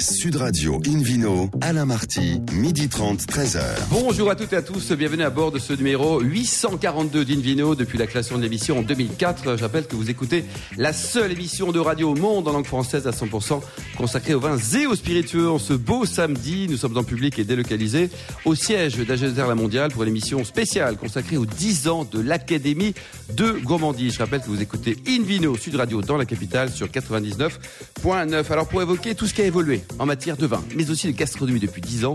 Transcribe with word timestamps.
Sud 0.00 0.36
Radio 0.36 0.80
Invino, 0.86 1.50
Alain 1.60 1.84
Marty, 1.84 2.40
midi 2.52 2.88
30, 2.88 3.20
13h. 3.22 3.60
Bonjour 3.90 4.30
à 4.30 4.36
toutes 4.36 4.52
et 4.52 4.56
à 4.56 4.62
tous, 4.62 4.92
bienvenue 4.92 5.24
à 5.24 5.30
bord 5.30 5.50
de 5.50 5.58
ce 5.58 5.72
numéro 5.72 6.20
842 6.20 7.24
d'Invino 7.24 7.74
depuis 7.74 7.98
la 7.98 8.06
création 8.06 8.36
de 8.36 8.42
l'émission 8.42 8.78
en 8.78 8.82
2004. 8.82 9.56
J'appelle 9.56 9.86
que 9.86 9.96
vous 9.96 10.08
écoutez 10.08 10.44
la 10.76 10.92
seule 10.92 11.32
émission 11.32 11.72
de 11.72 11.80
radio 11.80 12.12
au 12.12 12.14
monde 12.14 12.46
en 12.46 12.52
langue 12.52 12.66
française 12.66 13.08
à 13.08 13.10
100% 13.10 13.60
consacrée 13.96 14.34
aux 14.34 14.40
vins 14.40 14.56
et 14.56 14.86
aux 14.86 14.94
spiritueux. 14.94 15.50
En 15.50 15.58
ce 15.58 15.72
beau 15.72 16.06
samedi, 16.06 16.68
nous 16.70 16.76
sommes 16.76 16.96
en 16.96 17.04
public 17.04 17.38
et 17.40 17.44
délocalisés 17.44 18.08
au 18.44 18.54
siège 18.54 18.98
d'Ageser 18.98 19.46
La 19.48 19.56
Mondiale 19.56 19.90
pour 19.90 20.04
une 20.04 20.10
émission 20.10 20.44
spéciale 20.44 20.96
consacrée 20.96 21.36
aux 21.36 21.46
10 21.46 21.88
ans 21.88 22.04
de 22.04 22.20
l'Académie 22.20 22.94
de 23.34 23.50
Gourmandise. 23.64 24.14
Je 24.14 24.18
rappelle 24.20 24.42
que 24.42 24.48
vous 24.48 24.62
écoutez 24.62 24.96
Invino 25.08 25.56
Sud 25.56 25.74
Radio 25.74 26.02
dans 26.02 26.16
la 26.16 26.24
capitale 26.24 26.70
sur 26.70 26.86
99.9. 26.86 28.52
Alors 28.52 28.68
pour 28.68 28.80
évoquer 28.80 29.16
tout 29.16 29.26
ce 29.26 29.34
qui 29.34 29.42
a 29.42 29.46
évolué 29.46 29.82
en 29.98 30.06
matière 30.06 30.36
de 30.36 30.46
vin, 30.46 30.62
mais 30.74 30.90
aussi 30.90 31.06
de 31.06 31.16
gastronomie 31.16 31.60
depuis 31.60 31.80
10 31.80 32.04
ans. 32.04 32.14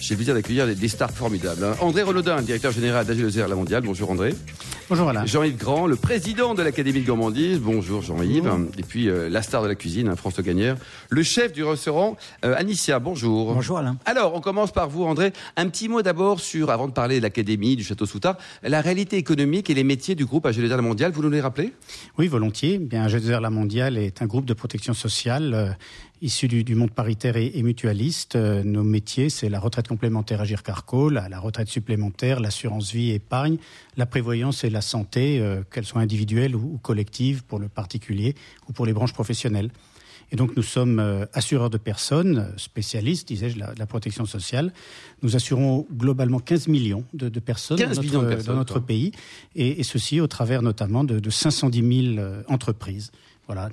J'ai 0.00 0.14
le 0.14 0.16
plaisir 0.16 0.34
d'accueillir 0.34 0.66
des, 0.66 0.88
stars 0.88 1.10
formidables. 1.10 1.62
Hein. 1.62 1.76
André 1.80 2.02
Renaudin, 2.02 2.40
directeur 2.40 2.72
général 2.72 3.04
d'Agilosère 3.04 3.48
La 3.48 3.54
Mondiale. 3.54 3.82
Bonjour 3.84 4.10
André. 4.10 4.34
Bonjour 4.88 5.08
Alain. 5.08 5.26
Jean-Yves 5.26 5.58
Grand, 5.58 5.86
le 5.86 5.94
président 5.94 6.54
de 6.54 6.62
l'Académie 6.62 7.02
de 7.02 7.06
gourmandise. 7.06 7.60
Bonjour 7.60 8.00
Jean-Yves. 8.00 8.50
Et 8.78 8.82
puis 8.82 9.08
euh, 9.08 9.28
la 9.28 9.42
star 9.42 9.62
de 9.62 9.68
la 9.68 9.74
cuisine, 9.74 10.08
hein, 10.08 10.16
François 10.16 10.42
Gagnère. 10.42 10.76
Le 11.10 11.22
chef 11.22 11.52
du 11.52 11.62
restaurant, 11.62 12.16
euh, 12.46 12.56
Anicia. 12.56 12.98
Bonjour. 12.98 13.54
Bonjour 13.54 13.78
Alain. 13.78 13.98
Alors, 14.06 14.34
on 14.34 14.40
commence 14.40 14.72
par 14.72 14.88
vous 14.88 15.04
André. 15.04 15.32
Un 15.56 15.68
petit 15.68 15.88
mot 15.88 16.00
d'abord 16.00 16.40
sur, 16.40 16.70
avant 16.70 16.88
de 16.88 16.92
parler 16.92 17.18
de 17.18 17.22
l'Académie, 17.22 17.76
du 17.76 17.84
Château 17.84 18.06
Soutard, 18.06 18.36
la 18.62 18.80
réalité 18.80 19.16
économique 19.18 19.68
et 19.68 19.74
les 19.74 19.84
métiers 19.84 20.14
du 20.14 20.24
groupe 20.24 20.46
Agilosère 20.46 20.78
La 20.78 20.82
Mondiale. 20.82 21.12
Vous 21.12 21.22
nous 21.22 21.30
les 21.30 21.42
rappelez? 21.42 21.74
Oui, 22.18 22.26
volontiers. 22.26 22.78
Bien, 22.78 23.04
Agilosère 23.04 23.42
La 23.42 23.50
Mondiale 23.50 23.98
est 23.98 24.22
un 24.22 24.26
groupe 24.26 24.46
de 24.46 24.54
protection 24.54 24.94
sociale 24.94 25.54
euh, 25.54 25.70
issus 26.22 26.48
du, 26.48 26.74
monde 26.74 26.90
paritaire 26.90 27.36
et, 27.36 27.62
mutualiste. 27.62 28.36
Nos 28.36 28.82
métiers, 28.82 29.30
c'est 29.30 29.48
la 29.48 29.60
retraite 29.60 29.89
complémentaire 29.90 30.40
Agir 30.40 30.62
Carco, 30.62 31.10
la, 31.10 31.28
la 31.28 31.40
retraite 31.40 31.66
supplémentaire, 31.66 32.38
l'assurance 32.38 32.92
vie 32.92 33.10
épargne, 33.10 33.56
la 33.96 34.06
prévoyance 34.06 34.62
et 34.62 34.70
la 34.70 34.82
santé, 34.82 35.40
euh, 35.40 35.62
qu'elles 35.68 35.84
soient 35.84 36.00
individuelles 36.00 36.54
ou, 36.54 36.78
collectives 36.80 37.42
pour 37.42 37.58
le 37.58 37.68
particulier 37.68 38.36
ou 38.68 38.72
pour 38.72 38.86
les 38.86 38.92
branches 38.92 39.12
professionnelles. 39.12 39.70
Et 40.30 40.36
donc 40.36 40.56
nous 40.56 40.62
sommes 40.62 41.00
euh, 41.00 41.26
assureurs 41.32 41.70
de 41.70 41.76
personnes, 41.76 42.52
spécialistes, 42.56 43.26
disais-je, 43.26 43.56
de 43.56 43.64
la, 43.76 43.86
protection 43.86 44.26
sociale. 44.26 44.72
Nous 45.22 45.34
assurons 45.34 45.88
globalement 45.92 46.38
15 46.38 46.68
millions 46.68 47.02
de, 47.12 47.28
personnes, 47.40 47.78
dans 47.78 47.88
notre, 47.88 48.44
dans 48.44 48.54
notre, 48.54 48.78
pays, 48.78 49.10
et, 49.56 49.82
ceci 49.82 50.20
au 50.20 50.28
travers 50.28 50.62
notamment 50.62 51.02
de, 51.02 51.18
de 51.18 51.30
510 51.30 52.14
000 52.14 52.26
entreprises 52.46 53.10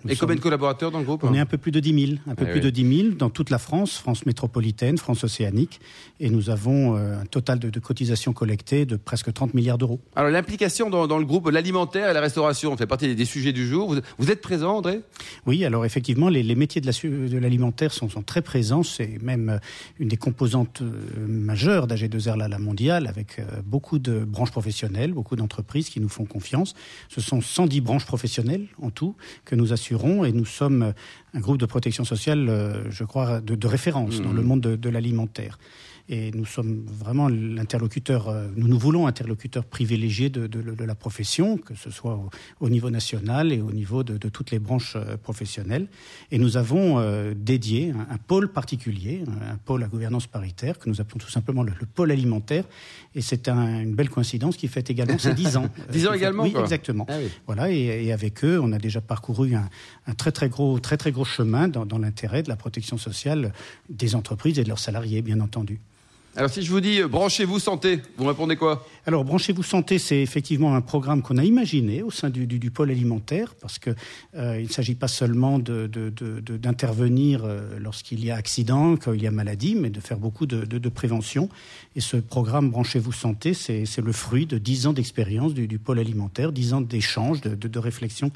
et 0.07 0.15
combien 0.15 0.35
de 0.35 0.41
collaborateurs 0.41 0.91
dans 0.91 0.99
le 0.99 1.05
groupe 1.05 1.23
On 1.23 1.33
est 1.33 1.39
un 1.39 1.45
peu 1.45 1.57
plus 1.57 1.71
de 1.71 1.79
10 1.79 2.07
000, 2.07 2.19
un 2.27 2.35
peu 2.35 2.45
eh 2.47 2.51
plus 2.51 2.61
de 2.61 2.69
10 2.69 2.97
000 2.97 3.15
dans 3.15 3.29
toute 3.29 3.49
la 3.49 3.57
France, 3.57 3.97
France 3.97 4.25
métropolitaine, 4.25 4.97
France 4.97 5.23
océanique, 5.23 5.79
et 6.19 6.29
nous 6.29 6.49
avons 6.49 6.95
euh, 6.95 7.21
un 7.21 7.25
total 7.25 7.59
de, 7.59 7.79
cotisations 7.79 8.33
collectées 8.33 8.85
de 8.85 8.95
presque 8.95 9.31
30 9.31 9.53
milliards 9.53 9.77
d'euros. 9.77 9.99
Alors 10.15 10.31
l'implication 10.31 10.89
dans, 10.89 11.17
le 11.17 11.25
groupe, 11.25 11.49
l'alimentaire 11.49 12.09
et 12.09 12.13
la 12.13 12.21
restauration, 12.21 12.75
fait 12.75 12.87
partie 12.87 13.15
des, 13.15 13.25
sujets 13.25 13.53
du 13.53 13.67
jour. 13.67 13.95
Vous, 14.17 14.31
êtes 14.31 14.41
présent, 14.41 14.77
André? 14.77 15.01
Oui, 15.45 15.63
alors 15.65 15.85
effectivement, 15.85 16.29
les, 16.29 16.55
métiers 16.55 16.81
de 16.81 17.37
l'alimentaire 17.37 17.91
sont, 17.91 18.09
sont, 18.09 18.23
très 18.23 18.41
présents. 18.41 18.83
C'est 18.83 19.21
même 19.21 19.49
euh, 19.49 19.59
une 19.99 20.07
des 20.07 20.17
composantes 20.17 20.81
euh, 20.81 21.27
majeures 21.27 21.87
d'AG2R 21.87 22.37
La 22.37 22.59
Mondiale, 22.59 23.07
avec 23.07 23.41
beaucoup 23.65 23.99
de 23.99 24.25
branches 24.25 24.51
professionnelles, 24.51 25.13
beaucoup 25.13 25.35
d'entreprises 25.35 25.89
qui 25.89 25.99
nous 25.99 26.09
font 26.09 26.25
confiance. 26.25 26.73
Ce 27.09 27.21
sont 27.21 27.41
110 27.41 27.81
branches 27.81 28.05
professionnelles 28.05 28.65
en 28.81 28.89
tout 28.89 29.15
que 29.45 29.55
nous 29.55 29.66
assurons 29.73 30.25
et 30.25 30.31
nous 30.31 30.45
sommes 30.45 30.93
un 31.33 31.39
groupe 31.39 31.57
de 31.57 31.65
protection 31.65 32.03
sociale, 32.03 32.47
euh, 32.49 32.89
je 32.89 33.03
crois, 33.03 33.41
de, 33.41 33.67
référence 33.67 34.21
dans 34.21 34.33
le 34.33 34.41
mmh. 34.41 34.45
monde 34.45 34.61
de 34.61 34.89
l'alimentaire. 34.89 35.57
Et 36.09 36.31
nous 36.31 36.45
sommes 36.45 36.85
vraiment 36.87 37.27
l'interlocuteur, 37.27 38.29
euh, 38.29 38.47
nous 38.55 38.69
nous 38.69 38.79
voulons 38.79 39.07
interlocuteur 39.07 39.65
privilégié 39.65 40.29
de, 40.29 40.47
de, 40.47 40.83
la 40.85 40.95
profession, 40.95 41.57
que 41.57 41.75
ce 41.75 41.91
soit 41.91 42.17
au, 42.61 42.69
niveau 42.69 42.89
national 42.89 43.51
et 43.51 43.59
au 43.59 43.73
niveau 43.73 44.03
de, 44.03 44.17
toutes 44.29 44.51
les 44.51 44.59
branches 44.59 44.93
euh, 44.95 45.17
professionnelles. 45.17 45.87
Et 46.31 46.37
nous 46.37 46.55
avons 46.55 46.99
euh, 46.99 47.33
dédié 47.35 47.93
un, 48.09 48.17
pôle 48.17 48.47
particulier, 48.53 49.23
un, 49.51 49.57
pôle 49.57 49.83
à 49.83 49.87
gouvernance 49.87 50.27
paritaire, 50.27 50.79
que 50.79 50.89
nous 50.89 51.01
appelons 51.01 51.17
tout 51.17 51.29
simplement 51.29 51.61
le, 51.61 51.73
pôle 51.93 52.11
alimentaire. 52.11 52.63
Et 53.13 53.21
c'est 53.21 53.49
une 53.49 53.93
belle 53.93 54.09
coïncidence 54.09 54.55
qui 54.55 54.69
fait 54.69 54.89
également 54.89 55.17
ses 55.17 55.33
10 55.33 55.57
ans. 55.57 55.69
10 55.91 56.07
ans 56.07 56.13
également 56.13 56.43
Oui, 56.43 56.53
exactement. 56.57 57.05
Ah 57.09 57.17
voilà, 57.45 57.69
et, 57.69 58.13
avec 58.13 58.45
eux, 58.45 58.61
on 58.63 58.71
a 58.71 58.77
déjà 58.77 59.01
parcouru 59.01 59.55
un, 59.55 60.13
très 60.13 60.31
très 60.31 60.47
gros, 60.47 60.79
très 60.79 60.95
très 60.95 61.11
gros 61.11 61.25
chemin 61.25 61.67
dans, 61.67 61.85
dans 61.85 61.97
l'intérêt 61.97 62.43
de 62.43 62.49
la 62.49 62.55
protection 62.55 62.97
sociale 62.97 63.51
des 63.89 64.15
entreprises 64.15 64.57
et 64.57 64.63
de 64.63 64.69
leurs 64.69 64.79
salariés, 64.79 65.21
bien 65.21 65.41
entendu. 65.41 65.81
Alors 66.37 66.51
si 66.51 66.61
je 66.61 66.69
vous 66.69 66.81
dis 66.81 67.01
euh, 67.01 67.07
branchez-vous 67.07 67.57
santé, 67.57 67.99
vous 68.15 68.27
répondez 68.27 68.55
quoi? 68.57 68.85
Alors 69.07 69.25
branchez-vous 69.25 69.63
santé, 69.63 69.97
c'est 69.97 70.21
effectivement 70.21 70.75
un 70.75 70.81
programme 70.81 71.23
qu'on 71.23 71.37
a 71.37 71.43
imaginé 71.43 72.03
au 72.03 72.11
sein 72.11 72.29
du, 72.29 72.69
pôle 72.69 72.91
alimentaire 72.91 73.55
parce 73.59 73.79
que 73.79 73.89
euh, 74.35 74.59
il 74.59 74.67
ne 74.67 74.71
s'agit 74.71 74.93
pas 74.93 75.07
seulement 75.07 75.57
d'intervenir 75.57 77.43
euh, 77.43 77.79
lorsqu'il 77.79 78.23
y 78.23 78.29
a 78.29 78.35
accident, 78.35 78.97
quand 78.97 79.13
il 79.13 79.23
y 79.23 79.25
a 79.25 79.31
maladie, 79.31 79.73
mais 79.73 79.89
de 79.89 79.99
faire 79.99 80.19
beaucoup 80.19 80.45
de, 80.45 80.89
prévention. 80.89 81.49
Et 81.95 82.01
ce 82.01 82.17
programme 82.17 82.69
branchez-vous 82.69 83.13
santé, 83.13 83.55
c'est 83.55 83.97
le 83.97 84.11
fruit 84.11 84.45
de 84.45 84.59
dix 84.59 84.85
ans 84.85 84.93
d'expérience 84.93 85.55
du, 85.55 85.67
du, 85.67 85.79
pôle 85.79 85.97
alimentaire, 85.97 86.51
dix 86.51 86.71
ans 86.73 86.81
d'échanges, 86.81 87.41
de, 87.41 87.79
réflexion 87.79 88.31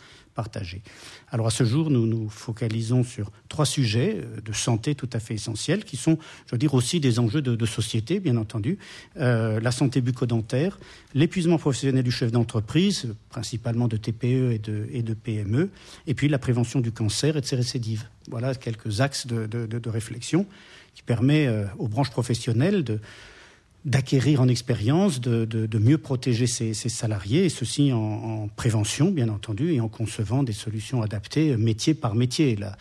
Alors 1.32 1.48
à 1.48 1.50
ce 1.50 1.64
jour, 1.64 1.90
nous 1.90 2.06
nous 2.06 2.30
focalisons 2.30 3.04
sur 3.04 3.32
trois 3.50 3.66
sujets 3.66 4.18
euh, 4.18 4.42
de 4.42 4.54
santé 4.54 4.96
tout 4.96 5.10
à 5.14 5.20
fait 5.20 5.36
essentiels, 5.36 5.84
qui 5.84 5.98
sont, 5.98 6.18
je 6.46 6.52
veux 6.52 6.58
dire, 6.58 6.74
aussi 6.74 7.00
des 7.00 7.20
enjeux 7.20 7.42
de, 7.42 7.66
société, 7.66 8.20
bien 8.20 8.38
entendu. 8.38 8.78
Euh, 9.18 9.60
la 9.60 9.72
santé 9.72 10.02
bucco-dentaire, 10.02 10.80
l'épuisement 11.14 11.58
professionnel 11.58 12.04
du 12.04 12.12
chef 12.12 12.32
d'entreprise, 12.32 13.14
principalement 13.30 13.88
de 13.88 13.98
TPE 13.98 14.60
et 14.92 15.04
de, 15.04 15.14
PME, 15.14 15.70
et 16.08 16.14
puis 16.14 16.28
la 16.28 16.40
prévention 16.40 16.80
du 16.80 16.92
cancer 16.92 17.38
et 17.38 17.42
de 17.42 17.46
ses 17.46 17.56
récidives. 17.56 18.06
Voilà 18.30 18.56
quelques 18.56 19.02
axes 19.02 19.28
de, 19.28 19.46
de 19.46 19.90
réflexion 19.90 20.46
qui 20.96 21.04
permet 21.04 21.48
euh, 21.48 21.66
aux 21.78 21.88
branches 21.88 22.12
professionnelles 22.12 22.84
de 22.84 23.00
d'acquérir 23.84 24.42
en 24.42 24.48
expérience, 24.48 25.22
de, 25.22 25.46
de, 25.46 25.80
mieux 25.80 25.98
protéger 25.98 26.46
ses, 26.46 26.74
salariés, 26.74 27.46
et 27.46 27.50
ceci 27.50 27.92
en, 27.92 28.48
prévention, 28.56 29.10
bien 29.10 29.30
entendu, 29.30 29.74
et 29.74 29.82
en 29.82 29.88
concevant 29.88 30.44
des 30.44 30.54
solutions 30.54 31.02
adaptées 31.02 31.58
métier 31.58 31.96
par 31.96 32.14
métier. 32.14 32.56
La, 32.56 32.78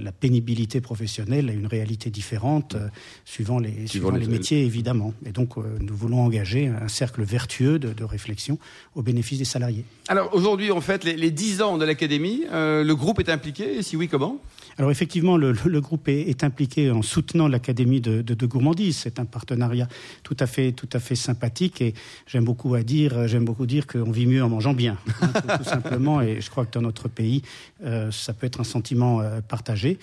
la, 0.00 0.12
pénibilité 0.12 0.80
professionnelle 0.80 1.48
a 1.48 1.52
une 1.52 1.66
réalité 1.66 2.10
différente 2.10 2.74
euh, 2.74 2.88
suivant, 3.24 3.58
les, 3.58 3.86
suivant, 3.86 4.10
les, 4.10 4.26
métiers, 4.26 4.64
évidemment. 4.64 5.14
Et 5.24 5.32
donc, 5.32 5.58
euh, 5.58 5.62
nous 5.80 5.94
voulons 5.94 6.20
engager 6.20 6.68
un 6.68 6.88
cercle 6.88 7.22
vertueux 7.22 7.78
de, 7.78 8.04
réflexion 8.04 8.58
au 8.94 9.02
bénéfice 9.02 9.38
des 9.38 9.44
salariés. 9.44 9.84
Alors, 10.08 10.32
aujourd'hui, 10.32 10.70
en 10.70 10.80
fait, 10.80 11.02
les, 11.02 11.16
les 11.16 11.30
10 11.30 11.62
ans 11.62 11.76
de 11.76 11.84
l'Académie, 11.84 12.44
euh, 12.52 12.84
le 12.84 12.94
groupe 12.94 13.18
est 13.18 13.30
impliqué, 13.30 13.78
et 13.78 13.82
si 13.82 13.96
oui, 13.96 14.06
comment? 14.08 14.40
Alors 14.78 14.90
effectivement, 14.90 15.38
le, 15.38 15.80
groupe 15.80 16.08
est, 16.08 16.44
impliqué 16.44 16.90
en 16.90 17.00
soutenant 17.00 17.48
l'Académie 17.48 18.02
de, 18.02 18.20
de, 18.20 18.46
gourmandise. 18.46 18.98
C'est 18.98 19.18
un 19.18 19.24
partenariat 19.24 19.88
tout 20.22 20.36
à 20.38 20.46
fait, 20.46 20.72
tout 20.72 20.88
à 20.92 20.98
fait 20.98 21.14
sympathique 21.14 21.80
et 21.80 21.94
j'aime 22.26 22.44
beaucoup 22.44 22.74
à 22.74 22.82
dire, 22.82 23.26
j'aime 23.26 23.46
beaucoup 23.46 23.64
dire 23.64 23.86
qu'on 23.86 24.10
vit 24.10 24.26
mieux 24.26 24.44
en 24.44 24.50
mangeant 24.50 24.74
bien, 24.74 24.98
hein, 25.22 25.56
tout, 25.56 25.64
simplement. 25.64 26.20
Et 26.20 26.42
je 26.42 26.50
crois 26.50 26.66
que 26.66 26.72
dans 26.72 26.82
notre 26.82 27.08
pays, 27.08 27.42
euh, 27.84 28.10
ça 28.10 28.34
peut 28.34 28.46
être 28.46 28.60
un 28.60 28.64
sentiment 28.64 29.20
euh, 29.20 29.40
partagé. 29.40 29.98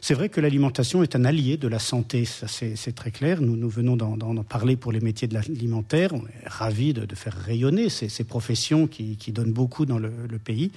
C'est 0.00 0.14
vrai 0.14 0.28
que 0.28 0.40
l'alimentation 0.40 1.02
est 1.02 1.16
un 1.16 1.24
allié 1.24 1.56
de 1.56 1.66
la 1.66 1.80
santé, 1.80 2.24
ça 2.24 2.46
c'est 2.46 2.94
très 2.94 3.10
clair. 3.10 3.40
Nous, 3.40 3.56
nous 3.56 3.68
venons 3.68 3.96
d'en 3.96 4.44
parler 4.44 4.76
pour 4.76 4.92
les 4.92 5.00
métiers 5.00 5.26
de 5.26 5.34
l'alimentaire. 5.34 6.14
On 6.14 6.20
est 6.20 6.46
ravis 6.46 6.92
de, 6.92 7.14
faire 7.16 7.34
rayonner 7.34 7.88
ces, 7.88 8.08
ces 8.08 8.22
professions 8.22 8.86
qui, 8.86 9.16
qui, 9.16 9.32
donnent 9.32 9.52
beaucoup 9.52 9.86
dans 9.86 9.98
le, 9.98 10.12
le 10.30 10.38
pays. 10.38 10.70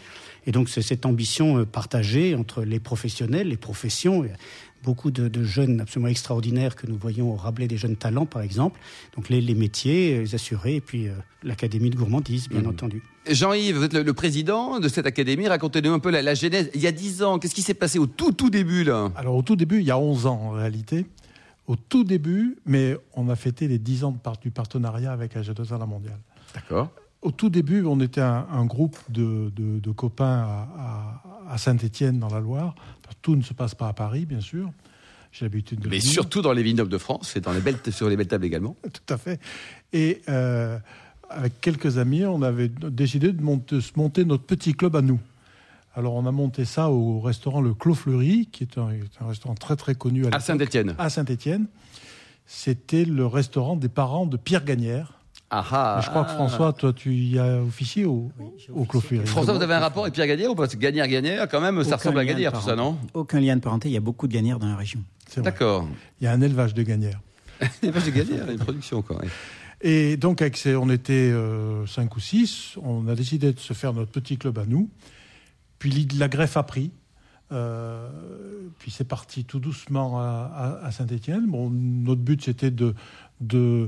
Et 0.47 0.51
donc 0.51 0.69
c'est 0.69 0.81
cette 0.81 1.06
ambition 1.06 1.59
euh, 1.59 1.66
partagée 1.66 2.33
entre 2.33 2.63
les 2.63 2.79
professionnels, 2.79 3.41
les 3.44 3.57
professions, 3.57 4.25
beaucoup 4.84 5.12
de, 5.12 5.44
jeunes 5.44 5.81
absolument 5.81 6.10
extraordinaires 6.10 6.75
que 6.75 6.88
nous 6.88 6.98
voyons 6.98 7.31
au 7.31 7.36
Rabelais 7.36 7.68
des 7.68 7.77
jeunes 7.77 7.95
talents, 7.95 8.25
par 8.25 8.42
exemple. 8.42 8.80
Donc 9.15 9.30
les, 9.30 9.42
métiers, 9.56 10.19
les 10.19 10.36
assurés, 10.36 10.75
et 10.75 10.81
puis 10.81 11.07
euh, 11.07 11.13
l'Académie 11.44 11.89
de 11.89 11.95
gourmandise, 11.95 12.50
bien 12.50 12.62
mmh. 12.62 12.68
entendu. 12.68 13.04
Jean-Yves, 13.30 13.77
vous 13.77 13.83
êtes 13.83 13.94
le, 13.94 14.13
président 14.13 14.80
de 14.80 14.88
cette 14.88 15.06
académie. 15.06 15.48
Racontez-nous 15.48 15.94
un 15.94 16.00
peu 16.00 16.10
la, 16.10 16.33
genèse. 16.33 16.71
Il 16.74 16.81
y 16.81 16.88
a 16.88 16.92
10 16.92 17.24
ans, 17.24 17.39
qu'est-ce 17.39 17.56
qui 17.56 17.62
s'est 17.62 17.74
passé 17.74 18.00
au 18.00 18.07
tout, 18.07 18.31
tout 18.31 18.50
début 18.50 18.83
là? 18.83 19.12
Alors 19.15 19.36
au 19.36 19.42
tout 19.44 19.56
début, 19.56 19.80
il 19.80 19.86
y 19.86 19.92
a 19.92 19.98
11 19.98 20.25
ans 20.25 20.42
en 20.42 20.50
réalité. 20.51 21.06
Au 21.68 21.75
tout 21.75 22.04
début, 22.04 22.57
mais 22.65 22.98
on 23.13 23.30
a 23.30 23.36
fêté 23.36 23.68
les 23.68 23.77
10 23.77 24.04
ans 24.04 24.18
du 24.42 24.51
partenariat 24.51 25.12
avec 25.12 25.36
AG2A 25.36 25.80
La 25.80 25.86
Mondiale. 25.86 26.19
D'accord. 26.56 26.89
Au 27.21 27.30
tout 27.30 27.50
début, 27.50 27.86
on 27.86 28.00
était 28.00 28.21
un, 28.21 28.65
groupe 28.65 28.98
de, 29.10 29.92
copains 29.92 30.42
à, 30.75 31.21
Saint-Étienne 31.57 32.19
dans 32.19 32.30
la 32.30 32.39
Loire. 32.39 32.75
Tout 33.21 33.36
ne 33.36 33.42
se 33.42 33.53
passe 33.53 33.75
pas 33.75 33.88
à 33.88 33.94
Paris, 33.94 34.25
bien 34.25 34.42
sûr. 34.42 34.71
J'ai 35.31 35.45
l'habitude 35.45 35.80
de. 35.80 35.89
Mais 35.89 36.00
surtout 36.00 36.42
dans 36.42 36.53
les 36.53 36.63
vignobles 36.63 36.92
de 36.92 36.98
France 36.98 37.36
et 37.36 37.42
dans 37.42 37.53
les 37.53 37.62
belles, 37.62 37.77
sur 37.92 38.09
les 38.09 38.18
belles 38.18 38.27
tables 38.27 38.45
également. 38.45 38.75
Tout 38.83 39.13
à 39.13 39.18
fait. 39.18 39.39
Et 39.94 40.21
euh, 40.27 40.77
avec 41.30 41.62
quelques 41.62 41.98
amis, 41.98 42.25
on 42.25 42.42
avait 42.42 42.68
décidé 42.68 43.31
de 43.31 43.42
monter, 43.42 43.80
monter 43.95 44.25
notre 44.25 44.44
petit 44.44 44.74
club 44.74 44.95
à 44.95 45.01
nous. 45.01 45.19
Alors 45.94 46.15
on 46.15 46.25
a 46.25 46.31
monté 46.31 46.65
ça 46.65 46.89
au 46.89 47.19
restaurant 47.19 47.62
Le 47.62 47.74
Clos 47.74 47.95
Fleury, 47.95 48.48
qui 48.51 48.63
est 48.63 48.77
un, 48.77 48.89
un 49.19 49.27
restaurant 49.27 49.56
très 49.56 49.75
très 49.75 49.95
connu 49.95 50.25
à, 50.31 50.39
Saint-Étienne. 50.39 50.95
À 50.98 51.09
Saint-Étienne. 51.09 51.68
C'était 52.45 53.06
le 53.06 53.25
restaurant 53.25 53.75
des 53.75 53.89
parents 53.89 54.25
de 54.25 54.38
Pierre 54.38 54.65
Gagnère. 54.65 55.20
Ah. 55.53 56.00
Je 56.01 56.09
crois 56.09 56.24
que 56.24 56.31
François, 56.31 56.71
toi, 56.71 56.94
tu 56.94 57.13
y 57.13 57.38
as 57.38 57.62
officié 57.62 58.06
au. 58.06 58.31
François, 59.25 59.53
vous 59.53 59.62
avez 59.62 59.74
un 59.74 59.80
rapport 59.80 60.03
avec 60.03 60.13
Pierre 60.13 60.27
Gagnère 60.27 60.51
ou 60.51 60.56
pas 60.56 60.68
Gagnère, 60.68 61.07
Gagnère, 61.07 61.48
quand 61.50 61.59
même, 61.59 61.83
ça 61.83 61.98
ressemble 61.98 62.19
à 62.19 62.25
Gagnère, 62.25 62.53
tout 62.53 62.62
ça, 62.62 62.75
non 62.75 62.98
Aucun 63.13 63.39
lien 63.42 63.56
de 63.56 63.62
parenté. 63.62 63.89
Il 63.89 63.92
y 63.92 63.98
a 63.98 64.01
beaucoup 64.01 64.27
de 64.27 64.33
Gagnères 64.33 64.59
dans 64.59 64.68
la 64.68 64.77
région. 64.77 65.01
D'accord. 65.38 65.88
Il 66.19 66.24
y 66.24 66.27
a 66.27 66.31
un 66.31 66.42
élevage 66.42 66.74
de 66.74 66.83
Gagnères. 66.83 67.19
un 67.62 67.68
élevage 67.83 68.06
de 68.06 68.12
Gagnères, 68.12 68.50
une 68.50 68.59
production 68.59 69.00
encore. 69.00 69.21
Et 69.81 70.15
donc, 70.15 70.42
avec 70.42 70.57
ces, 70.57 70.75
on 70.75 70.89
était 70.89 71.13
euh, 71.13 71.86
cinq 71.86 72.15
ou 72.15 72.19
six. 72.19 72.77
On 72.81 73.07
a 73.07 73.15
décidé 73.15 73.51
de 73.51 73.59
se 73.59 73.74
faire 73.74 73.94
notre 73.94 74.12
petit 74.12 74.38
club 74.38 74.57
à 74.57 74.65
nous. 74.65 74.89
Puis 75.80 76.07
la 76.18 76.27
greffe 76.27 76.56
a 76.56 76.63
pris. 76.63 76.92
Euh, 77.51 78.07
puis 78.80 78.92
c'est 78.92 79.07
parti 79.07 79.44
tout 79.44 79.59
doucement 79.59 80.19
à, 80.19 80.80
à, 80.83 80.92
Saint-Étienne. 80.92 81.48
Bon, 81.48 81.69
notre 81.69 82.21
but 82.21 82.42
c'était 82.42 82.71
de, 82.71 82.94
de 83.42 83.57
euh, 83.57 83.88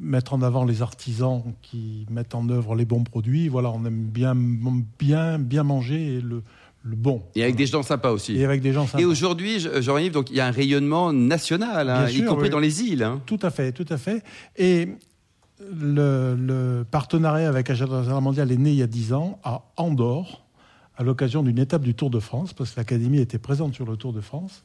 mettre 0.00 0.34
en 0.34 0.42
avant 0.42 0.64
les 0.64 0.82
artisans 0.82 1.42
qui 1.62 2.06
mettent 2.10 2.34
en 2.34 2.48
œuvre 2.48 2.74
les 2.74 2.84
bons 2.84 3.04
produits. 3.04 3.48
Voilà, 3.48 3.70
on 3.70 3.84
aime 3.84 4.04
bien, 4.04 4.34
bien, 4.36 5.38
bien 5.38 5.62
manger 5.62 6.16
et 6.16 6.20
le, 6.20 6.42
le 6.82 6.96
bon. 6.96 7.22
Et 7.34 7.42
avec 7.42 7.56
des 7.56 7.66
gens 7.66 7.82
sympas 7.82 8.12
aussi. 8.12 8.36
Et 8.36 8.44
avec 8.44 8.60
des 8.60 8.72
gens 8.72 8.86
sympas. 8.86 9.02
Et 9.02 9.04
aujourd'hui, 9.04 9.58
Jean-Yves, 9.58 10.12
donc 10.12 10.30
il 10.30 10.36
y 10.36 10.40
a 10.40 10.46
un 10.46 10.50
rayonnement 10.52 11.12
national, 11.12 11.90
hein, 11.90 12.08
y 12.08 12.24
compris 12.24 12.50
dans 12.50 12.58
les 12.58 12.82
îles. 12.82 13.02
Hein. 13.02 13.20
Tout 13.26 13.40
à 13.42 13.50
fait, 13.50 13.72
tout 13.72 13.86
à 13.88 13.96
fait. 13.96 14.22
Et 14.56 14.88
le, 15.60 16.36
le 16.36 16.84
partenariat 16.88 17.48
avec 17.48 17.70
Agenda 17.70 18.20
Mondial 18.20 18.52
est 18.52 18.56
né 18.56 18.70
il 18.70 18.76
y 18.76 18.82
a 18.82 18.86
dix 18.86 19.12
ans 19.12 19.38
à 19.44 19.62
Andorre 19.76 20.44
à 20.96 21.02
l'occasion 21.02 21.42
d'une 21.42 21.58
étape 21.58 21.82
du 21.82 21.94
Tour 21.94 22.10
de 22.10 22.20
France, 22.20 22.52
parce 22.52 22.70
que 22.70 22.78
l'Académie 22.78 23.18
était 23.18 23.38
présente 23.38 23.74
sur 23.74 23.84
le 23.84 23.96
Tour 23.96 24.12
de 24.12 24.20
France. 24.20 24.62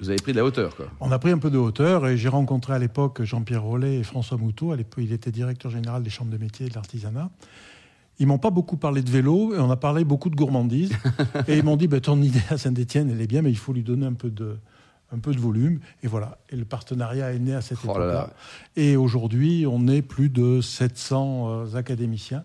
Vous 0.00 0.10
avez 0.10 0.18
pris 0.18 0.32
de 0.32 0.36
la 0.36 0.44
hauteur, 0.44 0.76
quoi. 0.76 0.86
On 1.00 1.10
a 1.10 1.18
pris 1.18 1.32
un 1.32 1.38
peu 1.38 1.50
de 1.50 1.58
hauteur 1.58 2.06
et 2.06 2.16
j'ai 2.16 2.28
rencontré 2.28 2.72
à 2.72 2.78
l'époque 2.78 3.22
Jean-Pierre 3.22 3.62
Rollet 3.62 3.96
et 3.96 4.02
François 4.04 4.36
Moutot. 4.36 4.70
À 4.70 4.76
l'époque, 4.76 5.02
il 5.04 5.12
était 5.12 5.32
directeur 5.32 5.72
général 5.72 6.02
des 6.04 6.10
chambres 6.10 6.30
de 6.30 6.38
métiers 6.38 6.66
et 6.66 6.68
de 6.68 6.74
l'artisanat. 6.74 7.30
Ils 8.20 8.26
m'ont 8.26 8.38
pas 8.38 8.50
beaucoup 8.50 8.76
parlé 8.76 9.02
de 9.02 9.10
vélo 9.10 9.54
et 9.54 9.58
on 9.58 9.70
a 9.70 9.76
parlé 9.76 10.04
beaucoup 10.04 10.30
de 10.30 10.36
gourmandise. 10.36 10.92
et 11.48 11.58
ils 11.58 11.64
m'ont 11.64 11.76
dit 11.76 11.88
bah, 11.88 12.00
ton 12.00 12.22
idée 12.22 12.42
à 12.50 12.58
Saint-Etienne, 12.58 13.10
elle 13.10 13.20
est 13.20 13.26
bien, 13.26 13.42
mais 13.42 13.50
il 13.50 13.58
faut 13.58 13.72
lui 13.72 13.82
donner 13.82 14.06
un 14.06 14.12
peu 14.12 14.30
de, 14.30 14.56
un 15.12 15.18
peu 15.18 15.32
de 15.32 15.40
volume. 15.40 15.80
Et 16.04 16.06
voilà. 16.06 16.38
Et 16.50 16.56
le 16.56 16.64
partenariat 16.64 17.32
est 17.32 17.38
né 17.40 17.54
à 17.54 17.60
cette 17.60 17.78
oh 17.82 17.90
époque-là. 17.90 18.30
Et 18.76 18.96
aujourd'hui, 18.96 19.66
on 19.68 19.88
est 19.88 20.02
plus 20.02 20.28
de 20.28 20.60
700 20.60 21.46
euh, 21.48 21.76
académiciens 21.76 22.44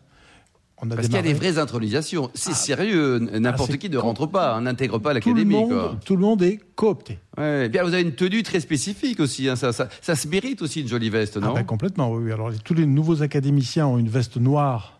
parce 0.89 1.07
qu'il 1.07 1.15
y 1.15 1.19
a 1.19 1.21
des 1.21 1.33
vraies 1.33 1.57
intronisations. 1.57 2.29
C'est 2.33 2.51
ah. 2.51 2.55
sérieux. 2.55 3.19
N'importe 3.19 3.71
ah, 3.73 3.77
qui 3.77 3.89
ne 3.89 3.97
rentre 3.97 4.27
pas, 4.27 4.59
n'intègre 4.59 4.99
pas 4.99 5.13
l'académie. 5.13 5.65
Tout, 6.05 6.15
le 6.15 6.21
monde 6.21 6.41
est 6.41 6.59
coopté. 6.75 7.19
Ouais, 7.37 7.69
bien, 7.69 7.83
vous 7.83 7.93
avez 7.93 8.03
une 8.03 8.15
tenue 8.15 8.43
très 8.43 8.59
spécifique 8.59 9.19
aussi. 9.19 9.47
Hein. 9.47 9.55
Ça, 9.55 9.71
ça, 9.71 10.15
se 10.15 10.27
mérite 10.27 10.61
aussi 10.61 10.81
une 10.81 10.87
jolie 10.87 11.09
veste, 11.09 11.37
non? 11.37 11.51
ah 11.51 11.53
ben, 11.55 11.63
Complètement, 11.63 12.11
oui. 12.11 12.31
Alors, 12.31 12.51
tous 12.63 12.73
les 12.73 12.85
nouveaux 12.85 13.21
académiciens 13.21 13.87
ont 13.87 13.97
une 13.97 14.09
veste 14.09 14.37
noire 14.37 14.99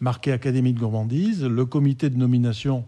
marquée 0.00 0.32
Académie 0.32 0.72
de 0.72 0.78
gourmandise. 0.78 1.44
Le 1.44 1.64
comité 1.64 2.10
de 2.10 2.16
nomination 2.16 2.84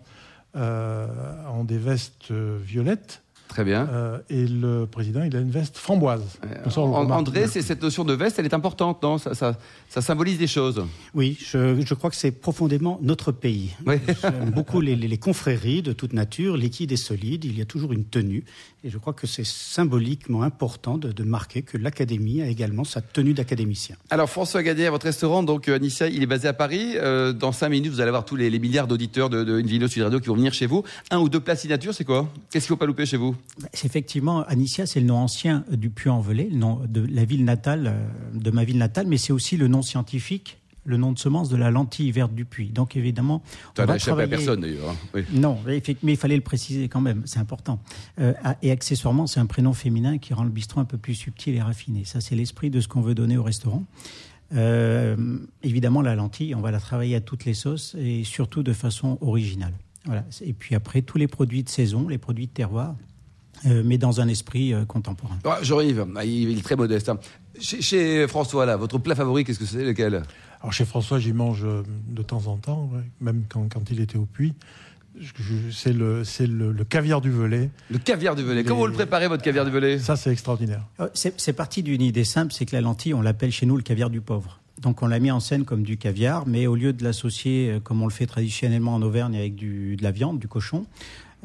euh, 0.56 1.06
ont 1.52 1.64
des 1.64 1.78
vestes 1.78 2.30
euh, 2.30 2.58
violettes. 2.62 3.22
Très 3.50 3.64
bien. 3.64 3.88
Euh, 3.92 4.18
et 4.30 4.46
le 4.46 4.86
président, 4.86 5.24
il 5.24 5.34
a 5.34 5.40
une 5.40 5.50
veste 5.50 5.76
framboise. 5.76 6.22
Euh, 6.46 6.80
André, 6.80 7.48
c'est 7.48 7.62
cette 7.62 7.82
notion 7.82 8.04
de 8.04 8.12
veste, 8.12 8.38
elle 8.38 8.44
est 8.44 8.54
importante, 8.54 9.02
non? 9.02 9.18
Ça, 9.18 9.34
ça, 9.34 9.58
ça, 9.88 10.00
symbolise 10.00 10.38
des 10.38 10.46
choses. 10.46 10.84
Oui, 11.14 11.36
je, 11.40 11.82
je 11.84 11.94
crois 11.94 12.10
que 12.10 12.16
c'est 12.16 12.30
profondément 12.30 13.00
notre 13.02 13.32
pays. 13.32 13.74
Oui. 13.86 13.96
J'aime 14.22 14.50
beaucoup 14.54 14.80
les, 14.80 14.94
les, 14.94 15.18
confréries 15.18 15.82
de 15.82 15.92
toute 15.92 16.12
nature, 16.12 16.56
liquides 16.56 16.92
et 16.92 16.96
solides. 16.96 17.44
Il 17.44 17.58
y 17.58 17.60
a 17.60 17.64
toujours 17.64 17.92
une 17.92 18.04
tenue. 18.04 18.44
Et 18.84 18.88
je 18.88 18.98
crois 18.98 19.14
que 19.14 19.26
c'est 19.26 19.44
symboliquement 19.44 20.42
important 20.42 20.96
de, 20.96 21.10
de 21.10 21.24
marquer 21.24 21.62
que 21.62 21.76
l'Académie 21.76 22.42
a 22.42 22.46
également 22.46 22.84
sa 22.84 23.00
tenue 23.00 23.34
d'académicien. 23.34 23.96
Alors, 24.10 24.30
François 24.30 24.62
Gadier, 24.62 24.90
votre 24.90 25.06
restaurant, 25.06 25.42
donc 25.42 25.68
euh, 25.68 25.74
Anicia, 25.74 26.06
il 26.06 26.22
est 26.22 26.26
basé 26.26 26.46
à 26.46 26.52
Paris. 26.52 26.94
dans 27.34 27.50
cinq 27.50 27.70
minutes, 27.70 27.90
vous 27.90 28.00
allez 28.00 28.10
avoir 28.10 28.24
tous 28.24 28.36
les, 28.36 28.48
les 28.48 28.60
milliards 28.60 28.86
d'auditeurs 28.86 29.28
de, 29.28 29.42
de 29.42 29.58
Invino 29.58 29.88
Sud 29.88 30.04
Radio 30.04 30.20
qui 30.20 30.28
vont 30.28 30.36
venir 30.36 30.54
chez 30.54 30.66
vous. 30.66 30.84
Un 31.10 31.18
ou 31.18 31.28
deux 31.28 31.40
plats 31.40 31.56
signature, 31.56 31.92
c'est 31.92 32.04
quoi? 32.04 32.28
Qu'est-ce 32.52 32.66
qu'il 32.66 32.74
ne 32.74 32.76
faut 32.76 32.80
pas 32.80 32.86
louper 32.86 33.06
chez 33.06 33.16
vous? 33.16 33.34
Effectivement, 33.84 34.42
Anicia, 34.44 34.86
c'est 34.86 35.00
le 35.00 35.06
nom 35.06 35.16
ancien 35.16 35.64
du 35.70 35.90
Puy-en-Velay, 35.90 36.48
le 36.50 36.56
nom 36.56 36.80
de 36.88 37.06
la 37.10 37.24
ville 37.24 37.44
natale, 37.44 37.86
euh, 37.86 38.38
de 38.38 38.50
ma 38.50 38.64
ville 38.64 38.78
natale, 38.78 39.06
mais 39.06 39.16
c'est 39.16 39.32
aussi 39.32 39.56
le 39.56 39.68
nom 39.68 39.82
scientifique 39.82 40.60
le 40.84 40.96
nom 40.96 41.12
de 41.12 41.18
semence 41.18 41.48
de 41.48 41.56
la 41.56 41.70
lentille 41.70 42.10
verte 42.10 42.34
du 42.34 42.44
puits. 42.44 42.70
Donc 42.70 42.96
évidemment, 42.96 43.42
on 43.78 43.84
va 43.84 43.98
travailler... 43.98 44.32
à 44.32 44.36
personne 44.36 44.60
d'ailleurs. 44.60 44.94
Hein. 45.14 45.22
Non, 45.32 45.58
mais 45.66 45.78
il 45.78 46.16
fallait 46.16 46.36
le 46.36 46.42
préciser 46.42 46.88
quand 46.88 47.00
même, 47.00 47.22
c'est 47.26 47.38
important. 47.38 47.80
Euh, 48.18 48.32
et 48.62 48.70
accessoirement, 48.70 49.26
c'est 49.26 49.40
un 49.40 49.46
prénom 49.46 49.72
féminin 49.72 50.18
qui 50.18 50.34
rend 50.34 50.44
le 50.44 50.50
bistrot 50.50 50.80
un 50.80 50.84
peu 50.84 50.98
plus 50.98 51.14
subtil 51.14 51.54
et 51.54 51.62
raffiné. 51.62 52.04
Ça, 52.04 52.20
c'est 52.20 52.34
l'esprit 52.34 52.70
de 52.70 52.80
ce 52.80 52.88
qu'on 52.88 53.02
veut 53.02 53.14
donner 53.14 53.36
au 53.36 53.42
restaurant. 53.42 53.84
Euh, 54.54 55.38
évidemment, 55.62 56.02
la 56.02 56.14
lentille, 56.14 56.54
on 56.54 56.60
va 56.60 56.70
la 56.70 56.80
travailler 56.80 57.14
à 57.14 57.20
toutes 57.20 57.44
les 57.44 57.54
sauces 57.54 57.94
et 57.98 58.24
surtout 58.24 58.62
de 58.62 58.72
façon 58.72 59.18
originale. 59.20 59.74
Voilà. 60.06 60.24
Et 60.40 60.54
puis 60.54 60.74
après, 60.74 61.02
tous 61.02 61.18
les 61.18 61.28
produits 61.28 61.62
de 61.62 61.68
saison, 61.68 62.08
les 62.08 62.18
produits 62.18 62.46
de 62.46 62.52
terroir, 62.52 62.90
euh, 62.90 63.09
mais 63.64 63.98
dans 63.98 64.20
un 64.20 64.28
esprit 64.28 64.72
euh, 64.72 64.84
contemporain. 64.84 65.38
Ah, 65.44 65.58
Jean-Yves, 65.62 66.06
ah, 66.16 66.24
il 66.24 66.58
est 66.58 66.62
très 66.62 66.76
modeste. 66.76 67.08
Hein. 67.08 67.18
Chez, 67.60 68.26
François, 68.26 68.66
là, 68.66 68.76
votre 68.76 68.98
plat 68.98 69.14
favori, 69.14 69.44
qu'est-ce 69.44 69.58
que 69.58 69.66
c'est 69.66 69.84
Lequel? 69.84 70.22
Alors 70.60 70.72
chez 70.72 70.84
François, 70.84 71.18
j'y 71.18 71.32
mange 71.32 71.64
euh, 71.64 71.82
de 72.08 72.22
temps 72.22 72.46
en 72.46 72.56
temps, 72.56 72.90
même 73.20 73.44
quand, 73.48 73.66
quand, 73.72 73.90
il 73.90 74.00
était 74.00 74.18
au 74.18 74.26
puits. 74.26 74.54
C'est 75.72 75.92
le, 75.92 76.22
le, 76.38 76.72
le, 76.72 76.84
caviar 76.84 77.20
du 77.20 77.30
Velay. 77.30 77.68
Le 77.90 77.98
caviar 77.98 78.36
du 78.36 78.42
Velay. 78.42 78.64
Comment 78.64 78.80
vous 78.80 78.86
le 78.86 78.92
préparez, 78.92 79.28
votre 79.28 79.42
caviar 79.42 79.64
du 79.64 79.70
Velay? 79.70 79.98
Ça, 79.98 80.16
c'est 80.16 80.30
extraordinaire. 80.30 80.86
C'est 81.14 81.52
parti 81.52 81.82
d'une 81.82 82.00
idée 82.00 82.24
simple, 82.24 82.52
c'est 82.52 82.64
que 82.64 82.74
la 82.74 82.80
lentille, 82.80 83.12
on 83.12 83.20
l'appelle 83.20 83.50
chez 83.50 83.66
nous 83.66 83.76
le 83.76 83.82
caviar 83.82 84.08
du 84.08 84.20
pauvre. 84.20 84.60
Donc 84.78 85.02
on 85.02 85.08
l'a 85.08 85.18
mis 85.18 85.30
en 85.30 85.40
scène 85.40 85.66
comme 85.66 85.82
du 85.82 85.98
caviar, 85.98 86.46
mais 86.46 86.66
au 86.66 86.74
lieu 86.74 86.94
de 86.94 87.04
l'associer 87.04 87.80
comme 87.84 88.00
on 88.00 88.06
le 88.06 88.12
fait 88.12 88.24
traditionnellement 88.24 88.94
en 88.94 89.02
Auvergne 89.02 89.36
avec 89.36 89.54
du, 89.54 89.96
de 89.96 90.02
la 90.02 90.10
viande, 90.10 90.38
du 90.38 90.48
cochon, 90.48 90.86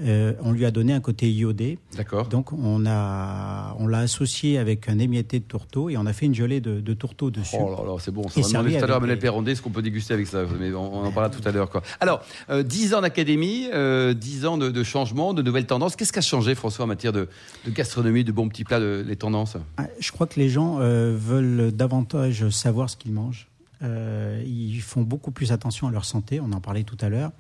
euh, 0.02 0.34
on 0.42 0.52
lui 0.52 0.66
a 0.66 0.72
donné 0.72 0.94
un 0.94 1.00
côté 1.00 1.32
iodé. 1.32 1.80
D'accord. 1.96 2.28
Donc 2.28 2.52
on 2.52 2.86
a, 2.86 3.76
on 3.80 3.88
l'a 3.88 4.00
associé 4.00 4.58
avec 4.58 4.90
un 4.90 5.00
émietté 5.00 5.40
de 5.40 5.46
tourteau 5.46 5.90
et 5.90 5.98
on 5.98 6.06
a 6.06 6.14
fait 6.14 6.26
une 6.26 6.36
gelée 6.36 6.60
de, 6.60 6.82
de 6.82 6.94
tourteau 6.94 7.32
dessus. 7.32 7.56
Oh 7.60 7.76
là 7.78 7.94
là, 7.94 7.98
c'est 8.00 8.12
bon. 8.12 8.28
Ça 8.28 8.42
va 8.42 8.48
demander 8.48 8.78
tout 8.78 8.84
à 8.84 8.88
l'heure 8.88 8.98
à 8.98 9.00
Manuel 9.00 9.20
Perrondé 9.20 9.56
ce 9.56 9.62
qu'on 9.62 9.70
peut 9.70 9.82
déguster 9.82 10.14
avec 10.14 10.28
ça. 10.28 10.44
Mais 10.60 10.74
on, 10.74 11.04
en 11.06 11.12
parlera 11.12 11.34
tout 11.34 11.48
à 11.48 11.52
l'heure. 11.52 11.70
Quoi. 11.70 11.82
Alors, 12.00 12.22
euh, 12.50 12.64
10 12.64 12.94
ans 12.94 13.02
d'académie, 13.02 13.68
euh, 13.74 14.14
10 14.14 14.46
ans 14.46 14.58
de, 14.58 14.70
de 14.70 14.84
changement, 14.84 15.34
de 15.34 15.42
nouvelles 15.42 15.66
tendances. 15.68 15.96
Qu'est-ce 15.96 16.14
qui 16.14 16.20
a 16.20 16.22
changé, 16.22 16.56
François, 16.56 16.86
en 16.86 16.88
matière 16.88 17.14
de, 17.14 17.28
de 17.66 17.72
gastronomie, 17.72 18.24
de 18.24 18.32
bons 18.32 18.50
petits 18.50 18.64
plats, 18.64 18.80
de, 18.80 19.04
les 19.06 19.16
tendances? 19.16 19.58
Ah, 19.78 19.86
Je 20.00 20.12
crois 20.12 20.28
que 20.28 20.40
les 20.40 20.50
gens 20.50 20.78
euh, 20.80 21.16
veulent 21.18 21.72
davantage 21.72 22.50
savoir 22.50 22.90
ce 22.90 22.98
qu'ils 22.98 23.14
mangent. 23.14 23.48
Euh, 23.84 24.44
ils 24.46 24.80
font 24.82 25.02
beaucoup 25.02 25.32
plus 25.32 25.52
attention 25.52 25.88
à 25.88 25.92
leur 25.92 26.06
santé, 26.06 26.40
on 26.40 26.52
en 26.52 26.62
parlait 26.62 26.84
tout 26.84 26.98
à 27.02 27.10
l'heure. 27.10 27.32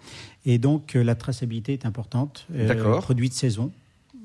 Et 0.45 0.57
donc, 0.57 0.95
euh, 0.95 1.03
la 1.03 1.15
traçabilité 1.15 1.73
est 1.73 1.85
importante. 1.85 2.47
Euh, 2.53 2.67
D'accord. 2.67 3.01
Produits 3.01 3.29
de 3.29 3.33
saison. 3.33 3.71